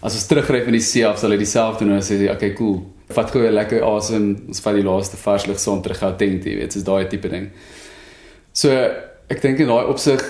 [0.01, 2.81] As ons terugry van die see af sal hy dieselfde doen en sê okay cool.
[3.17, 6.45] Vat gou 'n lekker asem, ons vat die laaste vars lug son terug gaan dink
[6.45, 7.51] jy weet, dis daai tipe ding.
[8.53, 8.71] So
[9.31, 10.21] ek dink in daai opsig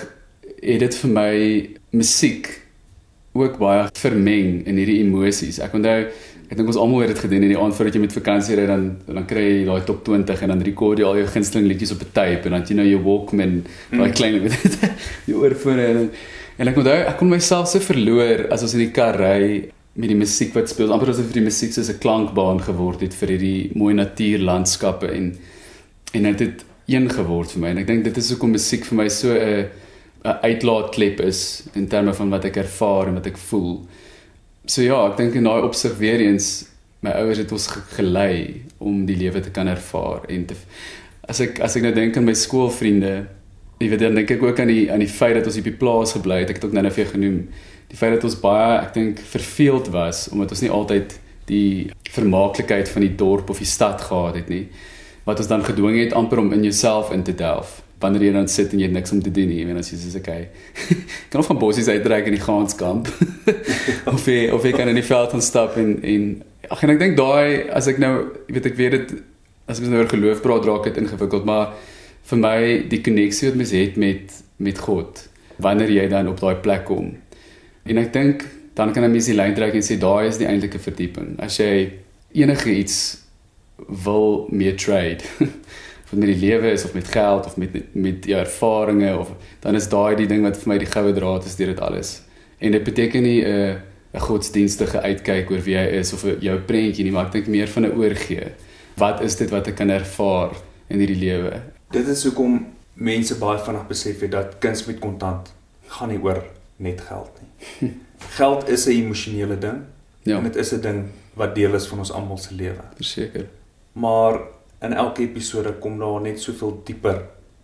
[0.61, 1.33] het dit vir my
[1.91, 2.49] musiek
[3.33, 5.59] ook baie vermeng in hierdie emosies.
[5.59, 6.11] Ek onthou
[6.51, 8.65] ek dink ons almal het dit gedoen in die aand voordat jy met vakansie ry
[8.67, 11.93] dan dan kry jy daai top 20 en dan rekord jy al jou gunsteling liedjies
[11.95, 13.53] op 'n tape en dan jy nou jou Walkman,
[13.91, 14.15] daai mm.
[14.19, 14.35] klein
[15.27, 16.11] die oorfone en
[16.59, 20.09] en ek onthou ek kon myself so verloor as ons in die kar ry met
[20.09, 20.91] die musiek wat speel.
[20.93, 25.37] amper asof die musiek soos 'n klankbaan geword het vir hierdie mooi natuurlandskappe en
[26.13, 28.97] en dit het een geword vir my en ek dink dit is hoekom musiek vir
[28.97, 29.67] my so 'n
[30.23, 33.87] 'n uitlaatklep is in terme van wat ek ervaar en wat ek voel.
[34.65, 36.65] So ja, ek dink in daai opsig weer eens
[37.01, 40.55] my ouers het ons gelei om die lewe te kan ervaar en te
[41.27, 43.27] as ek as ek nou dink aan my skoolvriende,
[43.79, 45.79] jy weet dan dink ek ook aan die aan die feit dat ons op die
[45.83, 46.49] plaas gebly het.
[46.49, 47.47] Ek het ook nou net vir genoem
[47.91, 51.17] die feit dat ons baie ek dink verveeld was omdat ons nie altyd
[51.51, 54.65] die vermaaklikheid van die dorp of die stad gehad het nie
[55.27, 58.47] wat ons dan gedwing het amper om in jouself in te delf wanneer jy dan
[58.49, 60.47] sit en jy niks om te doen nie, en as jy sê okay.
[61.31, 63.09] kan of van bossies uittrek in die gaanskamp.
[64.13, 66.29] of jy of jy kan in die veld gaan stap en en
[66.71, 68.13] ag en ek dink daai as ek nou
[68.49, 69.17] weet ek weet dit
[69.69, 71.75] as ek nou oor geloof praat raak dit ingewikkeld, maar
[72.31, 72.57] vir my
[72.91, 75.27] die koneksie wat mens het met met God
[75.61, 77.13] wanneer jy dan op daai plek kom.
[77.83, 80.47] En ek dink dan kan 'n mens die lyn trek en sê daai is die
[80.47, 81.35] eintlike verdieping.
[81.39, 81.91] As jy
[82.31, 83.17] enige iets
[83.87, 85.23] wil mee trade
[86.05, 89.75] of met die lewe is of met geld of met met jou ervarings of dan
[89.75, 92.21] is daai die ding wat vir my die goue draad is deur dit alles.
[92.59, 93.75] En dit beteken nie 'n uh,
[94.13, 97.67] 'n godsdienstige uitkyk oor wie jy is of jou prentjie nie, maar ek dink meer
[97.67, 98.51] van 'n oorgee.
[98.97, 100.51] Wat is dit wat ek kan ervaar
[100.87, 101.61] in hierdie lewe?
[101.91, 105.53] Dit is hoekom mense baie vinnig besef het dat kuns met kontant
[105.87, 106.43] gaan nie oor
[106.81, 107.91] net geld nie.
[108.39, 109.81] geld is 'n emosionele ding.
[110.23, 110.37] Ja.
[110.37, 112.83] En dit is 'n ding wat deel is van ons almal se lewe.
[112.95, 113.45] Verseker.
[113.91, 114.39] Maar
[114.81, 117.21] in elke episode kom daar net soveel dieper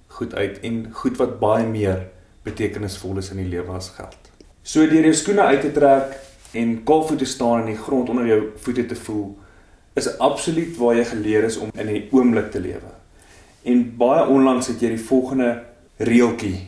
[0.07, 2.07] goed uit en goed wat baie meer
[2.43, 4.31] betekenisvol is in die lewe as geld.
[4.61, 6.17] So deur jou skoene uit te trek
[6.51, 9.37] en kaalvoete staan in die grond onder jou voete te voel
[9.93, 12.93] is absoluut waar jy geleer is om in die oomblik te lewe.
[13.63, 15.63] En baie onlangs het jy die volgende
[15.97, 16.67] reeltjie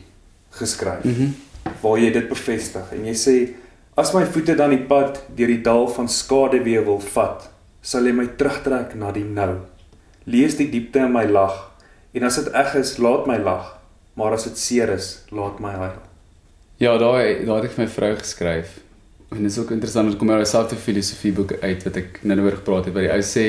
[0.50, 1.34] geskryf mm -hmm.
[1.82, 3.36] Waar jy dit bevestig en jy sê
[4.00, 7.50] as my voete dan die pad deur die dal van skade weer wil vat,
[7.82, 9.58] sal jy my terugtrek na die nou
[10.30, 11.56] lees die diepte in my lag
[12.14, 13.74] en as dit eg is, laat my lag,
[14.18, 15.98] maar as dit seer is, laat my huil.
[16.82, 18.78] Ja, daai daai het ek vir my vrou geskryf.
[19.30, 22.20] En dit is ook interessant om kom uit 'n selfde filosofie boek uit wat ek
[22.22, 23.46] nou oor gepraat het, waar die ou sê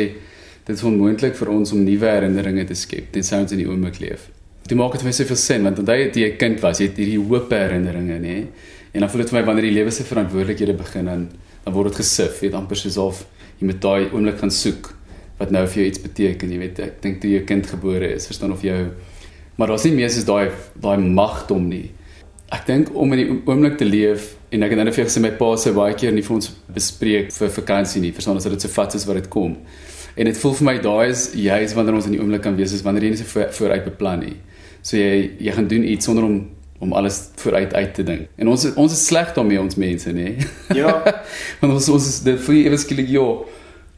[0.66, 4.00] dit is onmoontlik vir ons om nuwe herinneringe te skep tensy ons in die oomblik
[4.00, 4.30] leef.
[4.68, 6.98] Dit maak dit vir my soveel sin want onthou jy 'n kind was, jy het
[6.98, 8.48] hierdie hoop herinneringe, nê?
[8.94, 11.30] En dan voel dit vir my wanneer die lewe se verantwoordelikhede begin dan
[11.64, 13.26] dan word dit gesif, jy weet amper soos of
[13.60, 14.94] jy met daai oomblik gaan soek
[15.38, 18.28] wat nou vir jou iets beteken, jy weet, ek dink toe jou kind gebore is,
[18.28, 18.92] verstaan of jou
[19.58, 20.50] maar daar's nie meer soos daai
[20.82, 21.92] daai magdom nie.
[22.52, 25.32] Ek dink om in die oomblik te leef en ek het nou vir gesê my
[25.38, 28.74] pa sê baie keer nie vir ons bespreek vir vakansie nie, verstaan as dit so
[28.74, 29.54] vat is wat dit kom.
[30.16, 32.74] En dit voel vir my daai is juis wanneer ons in die oomblik kan wees,
[32.74, 34.36] is wanneer jy nie so vooruit beplan nie.
[34.82, 36.42] So jy jy gaan doen iets sonder om
[36.82, 38.30] om alles vooruit uit te dink.
[38.42, 40.32] En ons ons is sleg daarmee ons mense, nê?
[40.74, 40.96] Ja.
[41.62, 43.26] Want ons ons is dit vir ewes skielik ja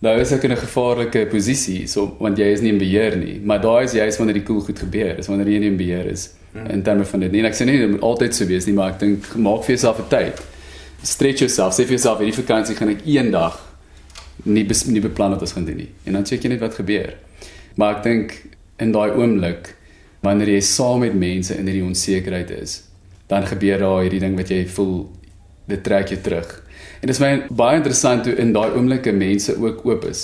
[0.03, 3.39] nou is ek in 'n gevaarlike posisie so want jy is nie in beheer nie
[3.39, 6.07] maar daai is juist wanneer die cool goed gebeur is wanneer jy nie in beheer
[6.11, 6.67] is hmm.
[6.67, 8.73] in terme van dit nie en ek sê nie dit moet altyd so wees nie
[8.73, 10.41] maar ek dink maak vir jouself 'n tyd
[11.03, 13.59] stretch yourself sê vir jouself hierdie vakansie gaan ek eendag
[14.43, 16.75] nie bes, nie beplan wat ons gaan doen nie en dan check jy net wat
[16.75, 17.13] gebeur
[17.75, 18.33] maar ek dink
[18.79, 19.75] in daai oomblik
[20.21, 22.83] wanneer jy saam met mense in hierdie onsekerheid is
[23.27, 25.09] dan gebeur daar hierdie ding wat jy voel
[25.67, 26.63] dit trek jou terug
[27.03, 30.21] En dit is my baie interessant hoe in daai oomblikke mense ook oop is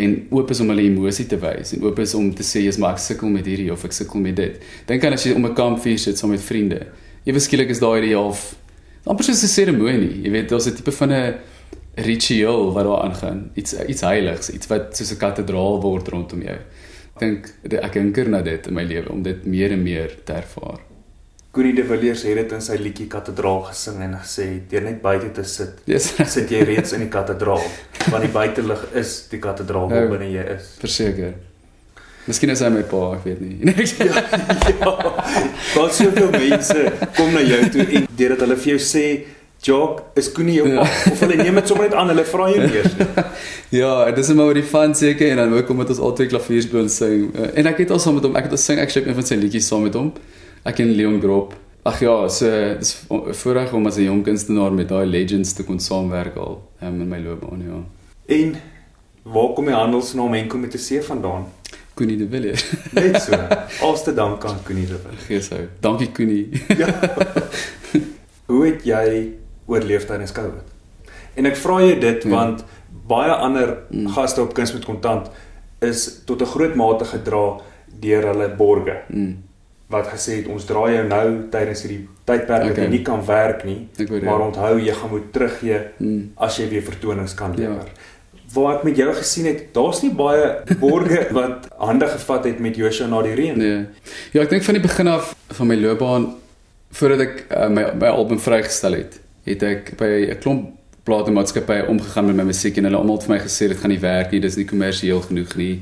[0.00, 2.76] en oop is om hulle emosie te wys en oop is om te sê jy's
[2.80, 4.58] maar ek sukkel met hierdie of ek sukkel met dit.
[4.88, 6.80] Dink aan as jy om 'n kampvuur sit saam met vriende.
[7.24, 8.54] Ewe skielik is daai die half
[9.06, 10.20] amper soos 'n seremonie.
[10.24, 11.34] Jy weet, daar's 'n tipe van 'n
[12.06, 13.50] ritueel wat daar aangaan.
[13.54, 16.56] Iets iets heiligs, iets wat soos 'n kathedraal word rondom jou.
[16.56, 17.52] Ek dink
[17.84, 20.78] ek anker na dit in my lewe om dit meer en meer te ervaar.
[21.52, 25.32] Connie de Villiers het dit in sy liedjie Kathedraal gesing en gesê deur net buite
[25.32, 27.62] te sit, Dis sit jy reeds in die kathedraal,
[28.10, 30.08] want die buitelug is die kathedraal Nou.
[30.08, 30.76] waarin jy is.
[30.78, 31.32] verseker.
[32.26, 33.58] Miskien is hy my pa, ek weet nie.
[33.98, 34.22] ja,
[35.74, 39.04] daar's soveel mense kom na jou toe en deurdat hulle vir jou sê
[39.62, 40.80] Jock, is Connie jou pa?
[41.12, 43.06] Of hulle neem dit sommer net aan, hulle vra jou nie eers nie.
[43.82, 46.62] ja, dit is maar oor die van seker en dan ook omdat ons albei klavier
[46.64, 47.26] speel en sing.
[47.36, 49.26] Uh, En ek het al saam met hom, ek het al sing actually een van
[49.28, 50.12] sy liedjies saam met hom.
[50.64, 51.52] Ek en Leon Grop.
[51.84, 52.48] Ag ja, so
[52.80, 56.56] dis vo- voorreg om as 'n jong kunstenaar met daai legends te kon saamwerk al
[56.82, 57.78] um, in my loopbaan, ja.
[58.36, 58.54] En
[59.22, 61.44] waar kom die handelsnaam Henko met 'n C vandaan?
[61.94, 62.64] Connie de Villiers.
[62.92, 63.32] Net so.
[63.86, 65.24] Alles te dank aan Connie de Villiers.
[65.26, 65.60] Gees hou.
[65.80, 66.48] Dankie Connie.
[68.46, 69.32] Hoe het jy
[69.70, 70.66] oorleef tydens COVID?
[71.38, 72.30] En ek vra jou dit Ja.
[72.30, 72.64] want
[73.06, 74.08] baie ander Mm.
[74.14, 75.30] gaste op Kuns met Kontant
[75.80, 77.60] is tot 'n groot mate gedra
[78.00, 79.36] deur hulle borge Mm.
[79.90, 82.84] wat gesê het ons dra jou nou tydens hierdie tydperk wat Okay.
[82.84, 84.46] jy nie kan werk nie, hoor maar jou.
[84.52, 86.32] onthou jy gaan moet teruggee Mm.
[86.36, 87.58] as jy weer vertonings kan Ja.
[87.68, 87.88] lewer.
[88.54, 92.76] Waar ek met jou gesien het, daar's nie baie borge wat hande gevat het met
[92.76, 93.56] Joshua na die reën.
[93.58, 93.86] Nee.
[94.32, 96.34] Ja, ek dink van die begin af van my loopbaan
[96.92, 102.26] voordat ek uh, my my album vrygestel het, het ek by 'n klomp platenmaatskappye omgegaan
[102.26, 104.40] met my musiek en hulle almal het vir my gesê dit gaan nie werk nie,
[104.40, 105.80] dis nie kommersieel genoeg nie.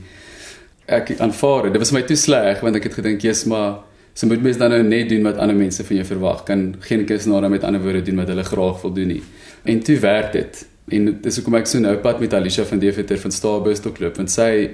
[0.87, 1.73] Ek aanvaar dit.
[1.73, 3.81] Dit was my te sleg want ek het gedink, "Jesus, maar
[4.15, 6.45] so moet mens dan nou net doen wat ander mense van jou verwag.
[6.45, 9.23] Kan geen kunstenaar met ander woorde doen wat hulle graag wil doen nie."
[9.65, 10.67] En toe werk dit.
[10.89, 14.17] En dis hoekom ek so nou pad met Alicia van Deventer van Starburst tot klub
[14.17, 14.71] want sy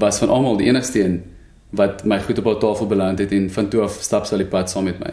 [0.00, 1.22] was van almal die enigste een
[1.70, 4.44] wat my goed op haar tafel beland het en van toe af stap sy al
[4.44, 5.12] die pad saam met my.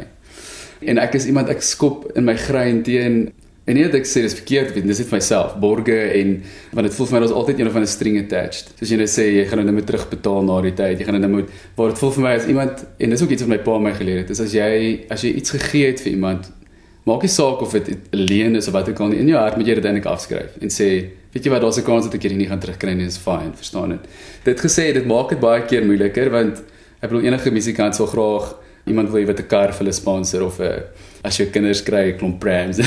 [0.82, 3.32] En ek is iemand ek skop in my grein teen
[3.70, 6.32] en nie dat ek sê dis verkeerd weet, dis net vir myself, borge en
[6.74, 8.72] want dit voel vir my daar's altyd een of ander string attached.
[8.80, 10.98] Soos jy net sê jy gaan nou moet terugbetaal na die tyd.
[10.98, 13.46] Jy gaan nou moet waar dit voel vir my as iemand en dis ook iets
[13.46, 14.32] wat my pa my geleer het.
[14.34, 14.72] Is as jy
[15.14, 16.50] as jy iets gegee het vir iemand
[17.10, 19.20] Maak nie saak of dit 'n leen is of wat ook al nie.
[19.20, 21.84] In jou hart moet jy dit eintlik afskryf en sê, weet jy wat, daar's 'n
[21.84, 24.00] kans dat ek hierdie nie gaan terugkry nie, is fine, verstaan dit.
[24.44, 26.62] Dit gesê, dit maak dit baie keer moeiliker want
[27.02, 28.56] ek bedoel enige musikant sal graag
[28.90, 30.84] iemand wil hê wat 'n kar vir hulle sponsor of 'n
[31.24, 32.78] as jou kinders kry 'n klomp prams.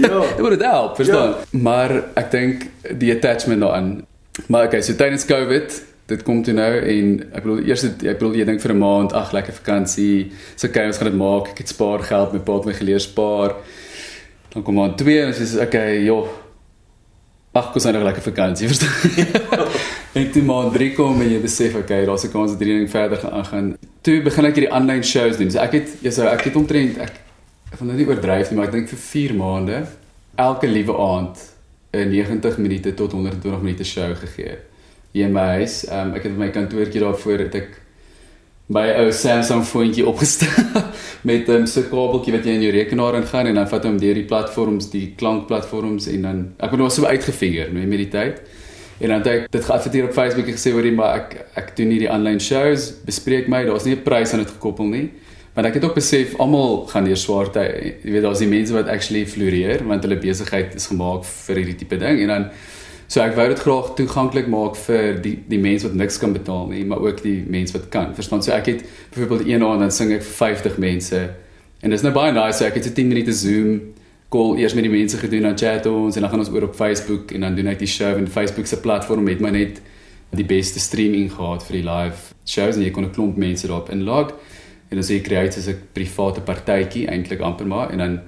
[0.00, 0.20] Ja.
[0.36, 1.34] Dit word help, verstaan.
[1.50, 2.66] Maar ek dink
[2.98, 4.06] die attachment daaraan.
[4.46, 8.40] Maar okay, so tydens COVID dit kom toe nou en ek bedoel eers ek bedoel
[8.40, 10.32] jy dink vir 'n maand, ag lekker vakansie.
[10.56, 11.50] So okay, ons gaan dit maak.
[11.52, 13.54] Ek het spaar geld, my pa het my geleer spaar.
[14.52, 16.26] Dan kom maand 2 en sê okay, joh.
[17.52, 19.66] Ag, kos nou nog lekker vakansie, verstaan?
[20.14, 22.90] en toe maand 3 kom en jy besef okay, daar's 'n kans dat hierdie ding
[22.90, 23.76] verder gaan aangaan.
[24.00, 25.50] Toe begin ek hierdie aanlyn shows doen.
[25.52, 27.18] So ek het ja, so ek het omtrent ek
[27.78, 29.82] wil nou nie oordryf nie, maar ek dink vir 4 maande
[30.40, 31.42] elke liewe aand
[31.92, 34.56] 'n 90 minute tot 120 minute show gegee.
[35.12, 37.80] Hier in my huis, um, ek het my kantoortjie daarvoor het ek
[38.70, 40.48] by 'n ou Samsung foontjie opgestel
[41.28, 43.98] met 'n um, so kabeltjie wat jy in jou rekenaar ingaan en dan vat hom
[43.98, 48.08] deur die platforms, die klankplatforms en dan ek het hom so uitgefigure nou met die
[48.08, 48.40] tyd.
[49.00, 51.92] En dan het ek dit geadverteer op Facebook en gesê hoorie maar ek ek doen
[51.94, 55.10] hierdie aanlyn shows, bespreek my, daar's nie 'n prys aan dit gekoppel nie.
[55.54, 57.94] Maar ek het ook besef almal gaan deur swaar tye.
[58.04, 61.76] Jy weet daar's die mense wat actually floreer want hulle besigheid is gemaak vir hierdie
[61.76, 62.50] tipe ding en dan
[63.08, 66.68] so ek wou dit graag toeganklik maak vir die die mense wat niks kan betaal
[66.68, 68.14] nie, maar ook die mense wat kan.
[68.14, 68.42] Verstaan?
[68.42, 68.84] So ek het
[69.14, 71.30] byvoorbeeld een aand dan sing ek vir 50 mense
[71.80, 72.58] en dis nou baie nice.
[72.58, 73.80] So ek het so 10 minute Zoom
[74.30, 76.74] call eers met die mense gedoen dan chat ons en dan gaan ons oor op
[76.78, 79.80] Facebook en dan doen ek die show en Facebook se platform het my net
[80.30, 83.90] die beste streaming gehad vir die live shows en jy kon 'n klomp mense daarop
[83.90, 84.30] inlog
[84.90, 88.20] en dan sê jy create as 'n private partytjie eintlik amper maar en dan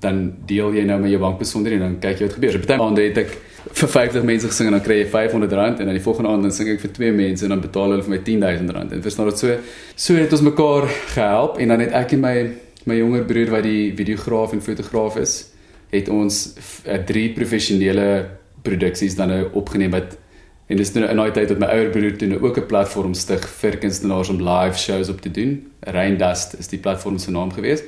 [0.00, 2.58] dan deel jy nou met jou bankbesonderhede en dan kyk jy wat gebeur.
[2.58, 3.34] Party aande het ek
[3.76, 6.54] vir 50 mense gesing en dan kry jy R500 en dan die volgende aand dan
[6.56, 9.38] sing ek vir twee mense en dan betaal hulle vir my R10000 en verstaan dit
[9.38, 9.58] so
[9.96, 12.34] so het ons mekaar gehelp en dan het ek en my
[12.86, 15.34] my jonger broer wat die videograaf en fotograaf is
[15.90, 18.06] het ons eh, drie professionele
[18.62, 20.16] produksies dan nou opgeneem wat
[20.70, 23.14] en dis nou in daai tyd dat my ouer broer toe nou ook 'n platform
[23.14, 25.66] stig vir kunstenaars om live shows op te doen.
[25.80, 27.82] Rain Dust is die platform se naam gewees.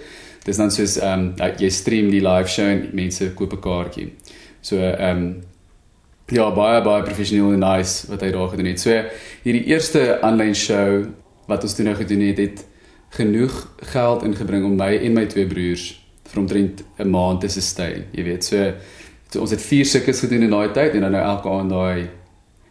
[0.44, 4.12] Dis dan soos ehm um, jy stream die live show en mense koop 'n kaartjie.
[4.60, 5.42] So ehm um,
[6.26, 8.80] ja, baie baie professioneel en nice wat hy daar gedoen het.
[8.80, 8.90] So
[9.44, 11.06] hierdie eerste aanlyn show
[11.46, 12.64] wat ons toe nou gedoen het, het
[13.12, 15.90] genoeg geld ingebring om my en my twee broers
[16.32, 18.44] vir omtrent 'n maand te sustain, jy weet.
[18.44, 18.72] So,
[19.30, 22.08] so ons het vier sulke gedoen in daai tyd en dan nou elke aand daai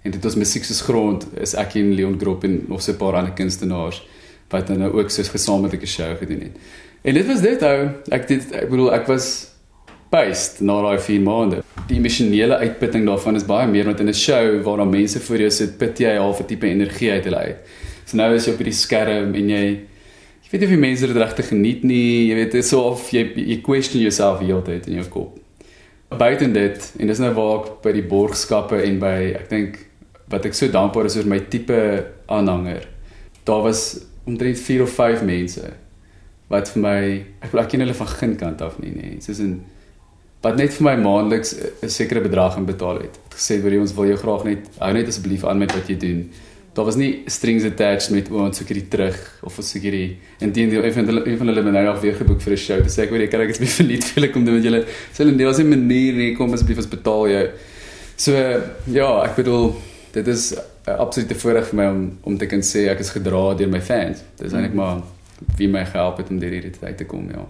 [0.03, 2.97] en dit was musiek soos grond is ek en Leon Grop en nog so 'n
[2.97, 4.01] paar ander kunstenaars
[4.49, 6.57] wat dan nou ook soos gesamentlike show gedoen het.
[7.01, 7.89] En dit was dit ou.
[8.09, 9.47] Ek dit ek bedoel ek was
[10.11, 11.63] based na daai 4 maande.
[11.87, 15.37] Die emosionele uitputting daarvan is baie meer want in 'n show waar dan mense voor
[15.37, 17.57] jou sit, put jy al 'n tipe energie uit hulle uit.
[18.05, 19.79] So nou is jy op die skerm en jy
[20.51, 22.27] ek weet nie of die mense dit regtig geniet nie.
[22.27, 25.37] Jy weet dit is so of jy jy question yourself heeltyd in jou kop.
[26.11, 29.77] Buiten dit en dis nou waar ek by die borgskappe en by ek dink
[30.27, 31.79] wat ek so dankbaar is oor my tipe
[32.27, 32.83] aanhanger.
[33.47, 35.71] Daar was omtrent 4 of 5 mense
[36.51, 36.99] wat vir my
[37.47, 39.15] ek wil ek ken hulle van geen kant af nie nê.
[39.23, 39.61] Soos in
[40.43, 43.15] wat net vir my maandeliks 'n sekere bedrag in betaal het.
[43.23, 45.95] Het gesê vir ons wil jou graag net hou net asseblief aan met wat jy
[45.95, 46.29] doen.
[46.73, 50.17] Daar was nie strings attached met ons sekerity terug of vir sekerity.
[50.39, 52.83] Inteendeel een van hulle een van hulle het nou nog weer geboek vir 'n show.
[52.83, 54.85] Dis ek weet ek kan ek vir verniet vir ek kom doen met julle.
[55.11, 57.49] Sê hulle was 'n manier nie kom asseblief ons betaal jou.
[58.15, 58.31] So
[58.87, 59.75] ja, ek bedoel
[60.13, 60.53] dit is
[60.87, 63.81] 'n absolute voorreg vir my om om te kan sê ek is gedra deur my
[63.81, 64.23] fans.
[64.37, 65.01] Dis eintlik maar
[65.57, 67.45] wie my gehelp het om deur hierdie tyd te kom, ja.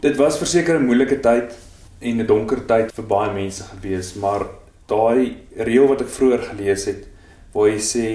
[0.00, 1.52] Dit was verseker 'n moeilike tyd
[2.00, 4.46] en 'n donker tyd vir baie mense gewees, maar
[4.86, 7.06] daai reël wat ek vroeër gelees het
[7.52, 8.06] waar jy sê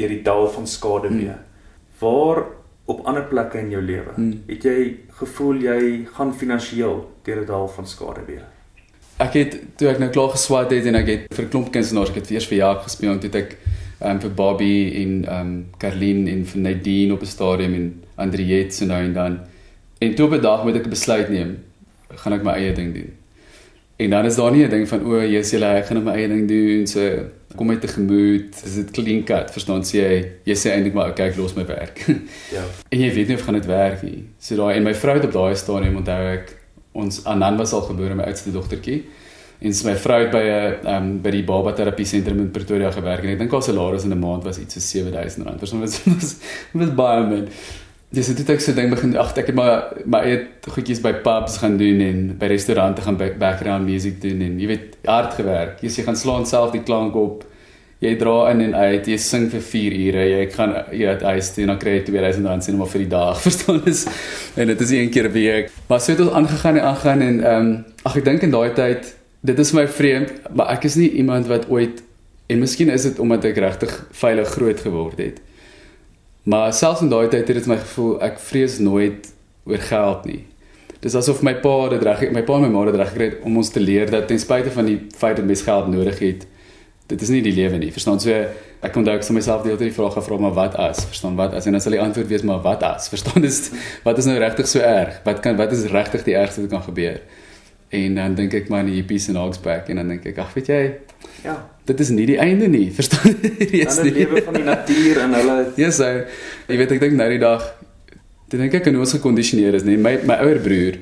[0.00, 1.20] deur die dal van skade hmm.
[1.20, 1.38] weer.
[2.00, 2.44] Waar
[2.90, 4.42] op ander plekke in jou lewe hmm.
[4.48, 4.78] het jy
[5.20, 5.82] gevoel jy
[6.16, 8.48] gaan finansiëel deur 'n dal van skade weer?
[9.20, 12.22] Ek het toe ek nou klaar geswat het en ek het vir klomp kunstenaars, ek
[12.22, 13.56] het eers vir jaar gespeel en toe ek
[14.00, 18.86] um, vir Bobby en um, Carlin en vir Nadine op 'n stadium en Andriet so
[18.86, 19.38] nou en dan.
[20.00, 21.58] En toe op 'n dag moet ek 'n besluit neem.
[22.08, 23.12] Gaan ek my eie ding doen?
[24.00, 26.28] En dan is daar nie 'n ding van o, jy's jy ek gaan my eie
[26.28, 27.00] ding doen, so
[27.56, 30.30] kom met 'n gemoed, is dit clean cut, verstaan jy?
[30.44, 32.06] Jy sê eintlik maar okay, ek los my werk.
[32.56, 32.64] Ja.
[32.88, 34.24] En jy weet nie of gaan dit werk nie.
[34.38, 36.56] So daai en my vrou het op daai stadium onthou ek
[36.92, 39.04] ons Anan was al gebore my oudste dogtertjie.
[39.60, 42.50] En sy my vrou het by 'n ehm um, by die baba terapie sentrum in
[42.50, 45.58] Pretoria gewerk en ek dink haar salaris in 'n maand was iets so R7000.
[45.58, 45.86] Verstaan jy?
[46.04, 46.36] Dit was,
[46.72, 47.48] was baie min.
[48.10, 51.60] Dis dit ek so ding begin ag ek het maar maar eet goedjies by pubs
[51.62, 55.76] gaan doen en by restaurante gaan background music doen en jy weet hard gewerk.
[55.84, 57.44] Jy sê gaan slaan self die klank op.
[58.02, 60.24] Jy dra in en uit, jy sing vir 4 ure.
[60.26, 63.04] Jy gaan jy het huis toe en dan kry jy 2000 rand sien maar vir
[63.04, 63.38] die dag.
[63.46, 64.02] Verstaan is
[64.56, 65.70] en dit is een keer 'n week.
[65.86, 68.74] Maar so het ons aangegaan en aangaan en ehm um, ag ek dink in daai
[68.74, 72.02] tyd dit is my vreemd, maar ek is nie iemand wat ooit
[72.50, 75.38] en miskien is dit omdat ek regtig veilig groot geword het.
[76.42, 79.28] Maar selfs in daai tyd het dit my gevoel ek vrees nooit
[79.68, 80.40] oor geld nie.
[81.00, 83.44] Dis asof my pa dit reg my pa en my ma dit reg gekry het
[83.48, 86.46] om ons te leer dat ten spyte van die feit dat mens geld nodig het,
[87.12, 87.90] dit is nie die lewe nie.
[87.92, 91.04] Verstaan so ek kon dalk vir myself die hele vraag gevra maar wat as?
[91.08, 93.08] Verstaan wat as en dan sal die antwoord wees maar wat as?
[93.12, 93.62] Verstaan dis
[94.06, 95.20] wat is nou regtig so erg?
[95.24, 97.20] Wat kan wat is regtig die ergste wat kan gebeur?
[97.90, 100.52] En dan dink ek maar in die hippies en hogsback en dan dink ek ag
[100.54, 100.80] weet jy
[101.42, 101.56] ja.
[101.90, 102.86] dit is nie die einde nie.
[102.98, 107.02] Verstaan jy is die lewe van die natuur en hulle ja so jy weet ek
[107.02, 107.66] dink nou die dag
[108.50, 109.98] dink ek kan ons gekondisioneer is nê.
[109.98, 111.00] My my ouer broer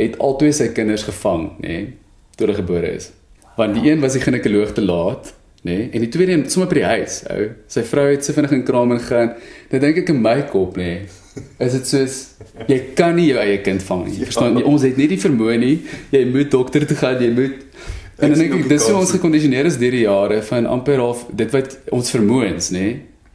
[0.00, 1.76] het al twee sy kinders gevang nê
[2.36, 3.10] toe hulle gebore is.
[3.58, 5.34] Want die een was die ginekoloog te laat
[5.68, 7.50] nê en die tweede een sommer by die huis ou.
[7.68, 9.34] Sy vrou het se vinnig in kraam ingaan
[9.68, 11.02] dan dink ek in my kop nê
[11.58, 12.14] is dit soos
[12.66, 14.18] jy kan nie jou eie kind vang nie.
[14.18, 15.76] Jy verstaan nie, ons het nie die vermoë nie.
[16.10, 17.66] Jy moet dokter toe gaan, jy moet
[18.20, 21.22] En dan dink ek dis hoe ons gekondisioneer is deur die jare van amper half
[21.32, 22.88] dit wat ons vermoëns, nê?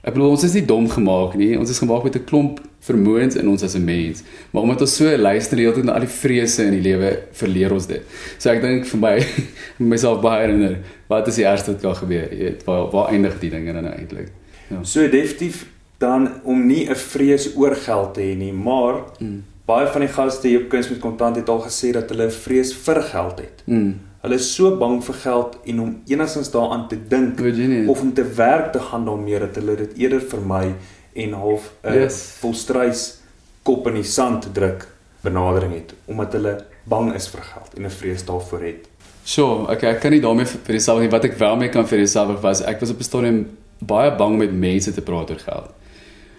[0.05, 1.55] Ek bedoel ons is nie dom gemaak nie.
[1.57, 4.21] Ons is gemaak met 'n klomp vermoëns in ons as 'n mens.
[4.51, 7.17] Maar omdat ons so luister die hele tyd na al die vrese in die lewe,
[7.31, 8.01] verleer ons dit.
[8.37, 9.25] So ek dink vir my
[9.93, 10.77] myself baie herinner,
[11.07, 12.29] wat is die ergste wat kan gebeur?
[12.31, 14.29] Jy weet, waar waar eindig die dinge dan eintlik?
[14.69, 14.83] Ja.
[14.83, 15.65] So definitief
[15.97, 19.43] dan om nie 'n vrees oor geld te hê nie, maar mm.
[19.65, 22.73] baie van die gaste hier op kuns met kontant het al gesê dat hulle vrees
[22.73, 23.63] vir geld het.
[23.65, 23.99] Mm.
[24.21, 27.39] Hulle is so bang vir geld en om enigstens daaraan te dink
[27.87, 30.73] of om te werk te gaan daarmee dat hulle dit eerder vermy
[31.13, 32.37] en half 'n uh, yes.
[32.39, 33.19] volstrys
[33.63, 34.87] kop in die sand druk
[35.21, 38.87] benadering het omdat hulle bang is vir geld en 'n vrees daarvoor het.
[39.23, 41.97] So, okay, ek kan nie daarmee vir jouself nie wat ek wel mee kan vir
[41.97, 45.69] jouself was ek was op 'n stadium baie bang met mense te praat oor geld.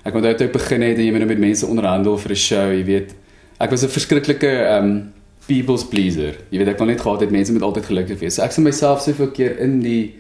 [0.07, 2.67] Ek toe ek begin het en jy moet nou met mense onderhandel vir 'n show,
[2.73, 3.15] jy weet.
[3.59, 5.13] Ek was 'n verskriklike um
[5.49, 6.35] people's pleaser.
[6.51, 8.35] Jy weet ek kon net gehad het mense moet altyd gelukkig wees.
[8.35, 10.15] So ek sien myself soveel keer in die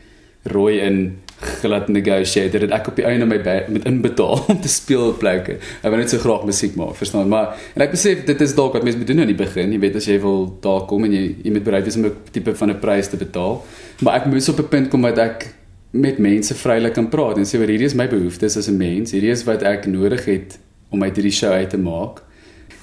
[0.44, 1.18] rooi in
[1.60, 3.36] glad negotiate dat ek op die einde my
[3.68, 5.58] met inbetaal om te speel op plekke.
[5.82, 7.28] Ek wil net so graag musiek maak, verstaan?
[7.28, 9.72] Maar en ek besef dit is dalk wat mense moet doen aan die begin.
[9.72, 12.16] Jy weet as jy wil daar kom en jy jy moet bereid wees om 'n
[12.32, 13.62] tipe van 'n prys te betaal.
[14.00, 15.55] Maar ek moes op 'n punt kom wat ek
[16.00, 19.12] met mense vrylik kan praat en sê oor hierdie is my behoeftes as 'n mens,
[19.12, 20.58] hierdie is wat ek nodig het
[20.90, 22.22] om uit hierdie show uit te maak.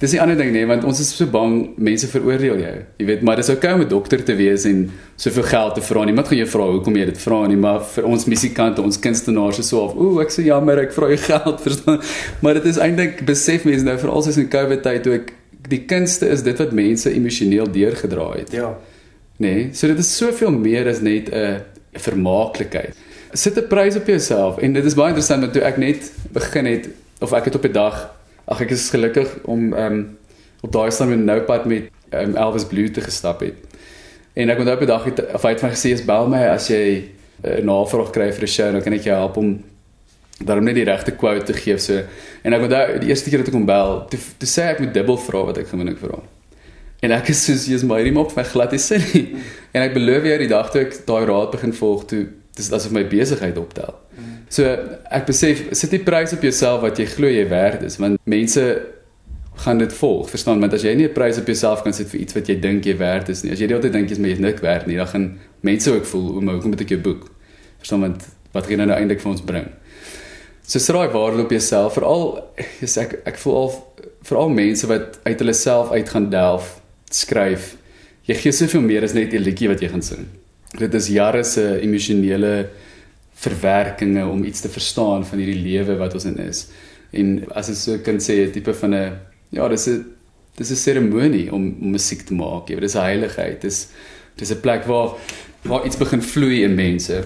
[0.00, 2.76] Dis 'n ander ding nee, want ons is so bang mense veroordeel jou.
[2.98, 5.80] Jy weet, maar dis oukei okay om 'n dokter te wees en soveel geld te
[5.80, 6.04] vra.
[6.04, 9.58] Niemand gaan jou vra hoekom jy dit vra nie, maar vir ons musikante, ons kunstenaars
[9.58, 12.00] is so of, ooh, ek sê so jammer, ek vra jou geld, verstaan?
[12.40, 15.32] Maar dit is eintlik besef mense nou veral soos in COVID tyd toe ek
[15.68, 18.52] die kunste is dit wat mense emosioneel deurgedra het.
[18.52, 18.74] Ja.
[19.36, 21.62] Nee, so dit is soveel meer as net 'n
[21.92, 22.94] vermaaklikheid.
[23.34, 26.66] Sit 'n prys op jouself en dit is baie interessant want toe ek net begin
[26.66, 26.88] het
[27.20, 28.14] of ek het op 'n dag
[28.44, 30.18] ag ek is gelukkig om ehm um,
[30.62, 33.54] op daai staan met Noupad met um, Elvis Blue te gestap het.
[34.32, 36.46] En ek onthou op 'n dag het of hy het my gesê is bel my
[36.46, 37.10] as jy
[37.42, 39.62] 'n uh, navraag kry vir 'n show dan kan ek jou help om
[40.38, 42.02] daarom net die regte quote te gee so.
[42.42, 44.94] En ek onthou die eerste keer dat ek hom bel, toe, toe sê ek met
[44.94, 46.22] dubbel vra wat ek gewoonlik vra.
[47.02, 49.36] En ek is soos jy's my riem op my glad is nie.
[49.72, 52.92] En ek beloof jou die dag toe ek daai raad begin volg toe dis asof
[52.94, 53.94] my besigheid optel.
[54.48, 54.64] So
[55.10, 58.62] ek besef sit die prys op jouself wat jy glo jy werd is want mense
[59.64, 60.30] gaan dit volg.
[60.30, 62.60] Verstaan, want as jy nie 'n prys op jouself kan sit vir iets wat jy
[62.60, 63.52] dink jy werd is nie.
[63.52, 66.04] As jy die hele tyd dink jy's maar nik werd nie, dan gaan mense ook
[66.04, 67.30] voel, "O, maar hoekom moet ek jou boek?"
[67.78, 69.66] Verstaan, want wat gaan nou eintlik vir ons bring?
[70.66, 75.38] So sraai waarde op jouself, veral is ek ek voel al veral mense wat uit
[75.38, 76.80] hulle self uit gaan delf,
[77.10, 77.76] skryf.
[78.24, 80.26] Jy gee soveel meer as net 'n liedjie wat jy gaan sing.
[80.78, 82.68] Dit is jare se emosionele
[83.44, 86.66] verwerkinge om iets te verstaan van hierdie lewe wat ons in is.
[87.14, 89.18] En as ek so kan sê, 'n tipe van 'n
[89.50, 90.04] ja, dis 'n
[90.56, 92.68] dis 'n seremonie om, om musiek te maak.
[92.68, 93.60] Jy weet, dis 'n heiligheid.
[93.60, 93.88] Dis
[94.36, 95.14] dis 'n plek waar
[95.62, 97.24] waar iets begin vloei in mense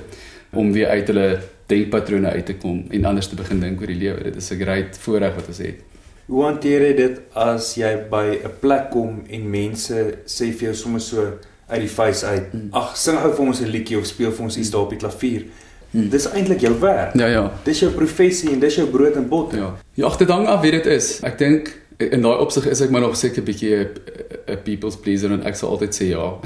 [0.52, 4.02] om weer uit hulle denkpatrone uit te kom en anders te begin dink oor die
[4.04, 4.22] lewe.
[4.24, 5.80] Dit is 'n great voorreg wat ons het.
[6.26, 10.74] Hoe hanteer jy dit as jy by 'n plek kom en mense sê vir jou
[10.74, 11.38] sommer so
[11.68, 12.68] uit die face uit, hmm.
[12.70, 14.98] ag, sing gou vir ons 'n liedjie of speel vir ons iets daar op die
[14.98, 15.44] klavier.
[15.90, 16.08] Hmm.
[16.08, 17.14] Dis eintlik jou werk.
[17.16, 17.52] Ja ja.
[17.64, 19.54] Dis jou professie en dis jou brood en bot.
[19.56, 19.74] Ja.
[19.94, 21.20] Ja, dit hang af wie dit is.
[21.24, 23.88] Ek dink in daai opsig is ek maar nog seker 'n bietjie
[24.48, 26.40] 'n people's pleaser en ek sal altyd sê ja.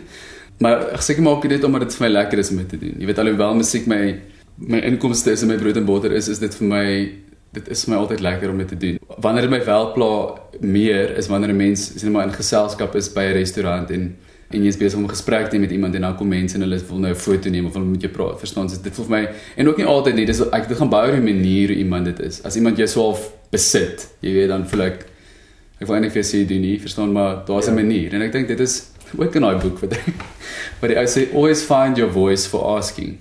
[0.62, 2.94] maar ek seker maak dit omdat dit vir my lekker is om dit te doen.
[2.98, 4.20] Jy weet alhoewel musiek my
[4.56, 6.86] my inkomste is en my brood en botter is, is dit vir my
[7.54, 8.98] dit is vir my altyd lekker om dit te doen.
[9.18, 10.12] Wanneer dit my wel pla
[10.60, 14.16] meer is wanneer 'n mens sien maar in geselskap is by 'n restaurant en
[14.54, 16.54] en jy is besig om 'n gesprek te hê met iemand en dan kom mense
[16.54, 18.38] en hulle wil nou 'n foto neem of hulle moet jou praat.
[18.38, 18.82] Verstaan jy?
[18.82, 20.26] Dit voel vir my en ook nie altyd nie.
[20.26, 22.42] Dis ek dit gaan baie oor die manier hoe iemand dit is.
[22.42, 25.06] As iemand jou so half besit, jy weet dan voel ek
[25.80, 27.82] ek wil eintlik vir sê doen nie, verstaan maar daar's 'n ja.
[27.82, 30.14] manier en ek dink dit is ook in daai boek wat ek
[30.80, 33.18] wat hy sê always find your voice for asking.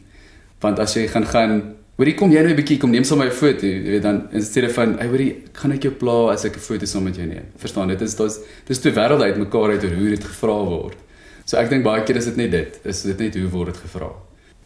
[0.62, 3.32] Want as jy gaan gaan Hoorie kom jy nou 'n bietjie kom neem sommer 'n
[3.32, 6.56] foto, jy weet dan in steede van, "Hey hoorie, kan ek jou pla as ek
[6.56, 9.84] 'n foto saam met jou neem?" Verstaan, dit is dis dis twee wêrelde uitmekaar uit
[9.84, 10.98] hoe dit gevra word.
[11.46, 12.80] So ek dink baie keer is dit net dit.
[12.88, 14.12] Is dit net hoe word dit gevra?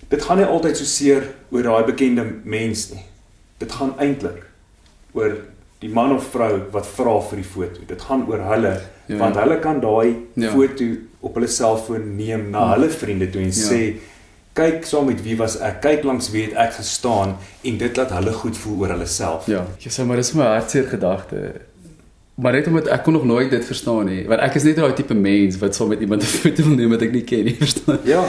[0.07, 3.03] Dit gaan nie altyd so seer oor daai bekende mens nie.
[3.59, 4.43] Dit gaan eintlik
[5.17, 5.39] oor
[5.81, 7.85] die man of vrou wat vra vir die foto.
[7.89, 9.17] Dit gaan oor hulle ja.
[9.19, 10.51] want hulle kan daai ja.
[10.53, 10.87] foto
[11.25, 12.75] op hulle selfoon neem na ja.
[12.75, 13.65] hulle vriende toe en ja.
[13.71, 13.81] sê
[14.57, 15.81] kyk saam so met wie was ek?
[15.83, 19.49] Kyk langs wie het ek gestaan en dit laat hulle goed voel oor hulle self.
[19.51, 21.41] Ja, jy sê maar dis my hartseer gedagte.
[22.37, 24.93] Maar net omdat ek kon nog nooit dit verstaan nie, want ek is net daai
[24.93, 27.47] tipe mens wat saam so met iemand 'n foto wil neem wat ek nie ken
[27.49, 27.97] nie, verstaan?
[28.05, 28.21] Ja.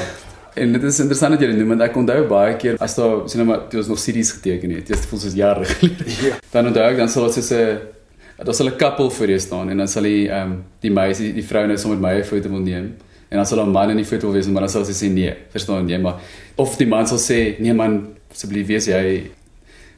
[0.56, 3.28] En dit is interessant dat jy dit noem want ek onthou baie keer as daar
[3.28, 4.86] sien nou maar dit was nog CD's geteken het.
[4.86, 6.08] Dit voel soos jare gelede.
[6.24, 6.40] Ja.
[6.50, 9.70] Dan onthou ek dan sal dit so 'n daar sal 'n couple voor jou staan
[9.70, 12.24] en dan sal die ehm um, die meisie die vrou nou saam met my 'n
[12.24, 12.94] foto wil neem.
[13.28, 15.34] En dan sal 'n man in die foto wees, maar dan sal sy sê nee,
[15.52, 16.16] verstaan jy maar
[16.56, 19.30] of die man sal sê nee man, asseblief wees jy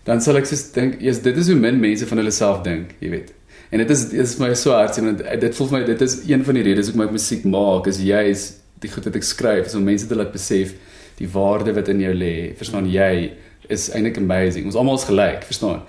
[0.04, 2.94] dan sal ek sê dink, yes, dit is hoe min mense van hulle self dink,
[3.00, 3.32] jy weet.
[3.70, 6.16] En dit is dit is my so hartseer want dit voel vir my dit is
[6.26, 8.46] een van die redes hoekom ek musiek maak is juis
[8.82, 10.74] die goed wat ek skryf is om mense te laat besef
[11.20, 12.34] die waarde wat in jou lê.
[12.58, 13.30] Verstaan jy
[13.70, 14.66] is eintlik amazing.
[14.66, 15.84] Ons almal is gelyk, verstaan?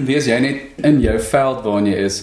[0.00, 2.18] Wees jy net in jou veld waar jy is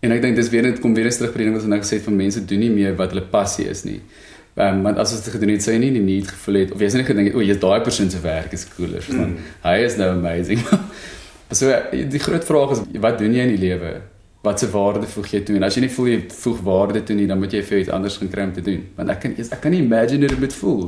[0.00, 1.72] en ek dink dis weer net kom weer eens terug by die ding wat ons
[1.74, 4.00] nou gesê het van mense doen nie meer wat hulle passie is nie.
[4.56, 6.80] Um, want as ons dit gedoen het, sou jy nie die need gevoel het of
[6.82, 9.36] jy sê net gedink, o, jy's daai persoon se werk is cooler, verstaan?
[9.36, 9.50] Mm.
[9.62, 10.64] Hy is nou amazing.
[11.60, 14.00] so die groot vraag is wat doen jy in die lewe?
[14.42, 17.16] Wat se waarde voeg jy toe en as jy nie voel jy voeg waarde toe
[17.16, 19.36] nie dan moet jy vir iets anders gaan kry om te doen want ek kan
[19.40, 20.84] ek kan nie imagine hoe dit moet voel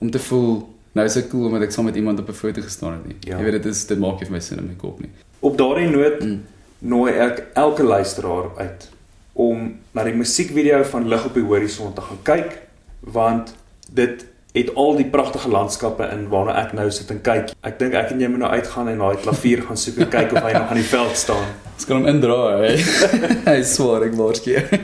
[0.00, 0.54] om te voel
[0.98, 3.16] nou is ek cool omdat ek saam met iemand op 'n foto gestaan het nie
[3.30, 3.38] ja.
[3.38, 5.10] jy weet dit is dit maak nie vir my sin in my kop nie
[5.40, 6.40] op daardie noot mm.
[6.78, 8.88] nooi ek elke luisteraar uit
[9.32, 12.58] om na die musiekvideo van lig op die horison te gaan kyk
[13.00, 13.54] want
[13.88, 17.52] dit het al die pragtige landskappe in waarna ek nou sit en kyk.
[17.66, 20.34] Ek dink ek en jy moet nou uitgaan en daai klavier gaan soek en kyk
[20.34, 21.46] of hy nog aan die veld staan.
[21.74, 22.74] Ons kan hom indra, hè.
[23.52, 24.74] hy swaar ek waarskynlik.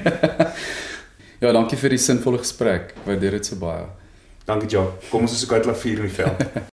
[1.42, 2.94] ja, dankie vir die sinvolle gesprek.
[3.08, 3.84] Waardeer dit so baie.
[4.46, 4.94] Dankie, Joe.
[5.10, 6.48] Kom ons soek uit klavier in die veld.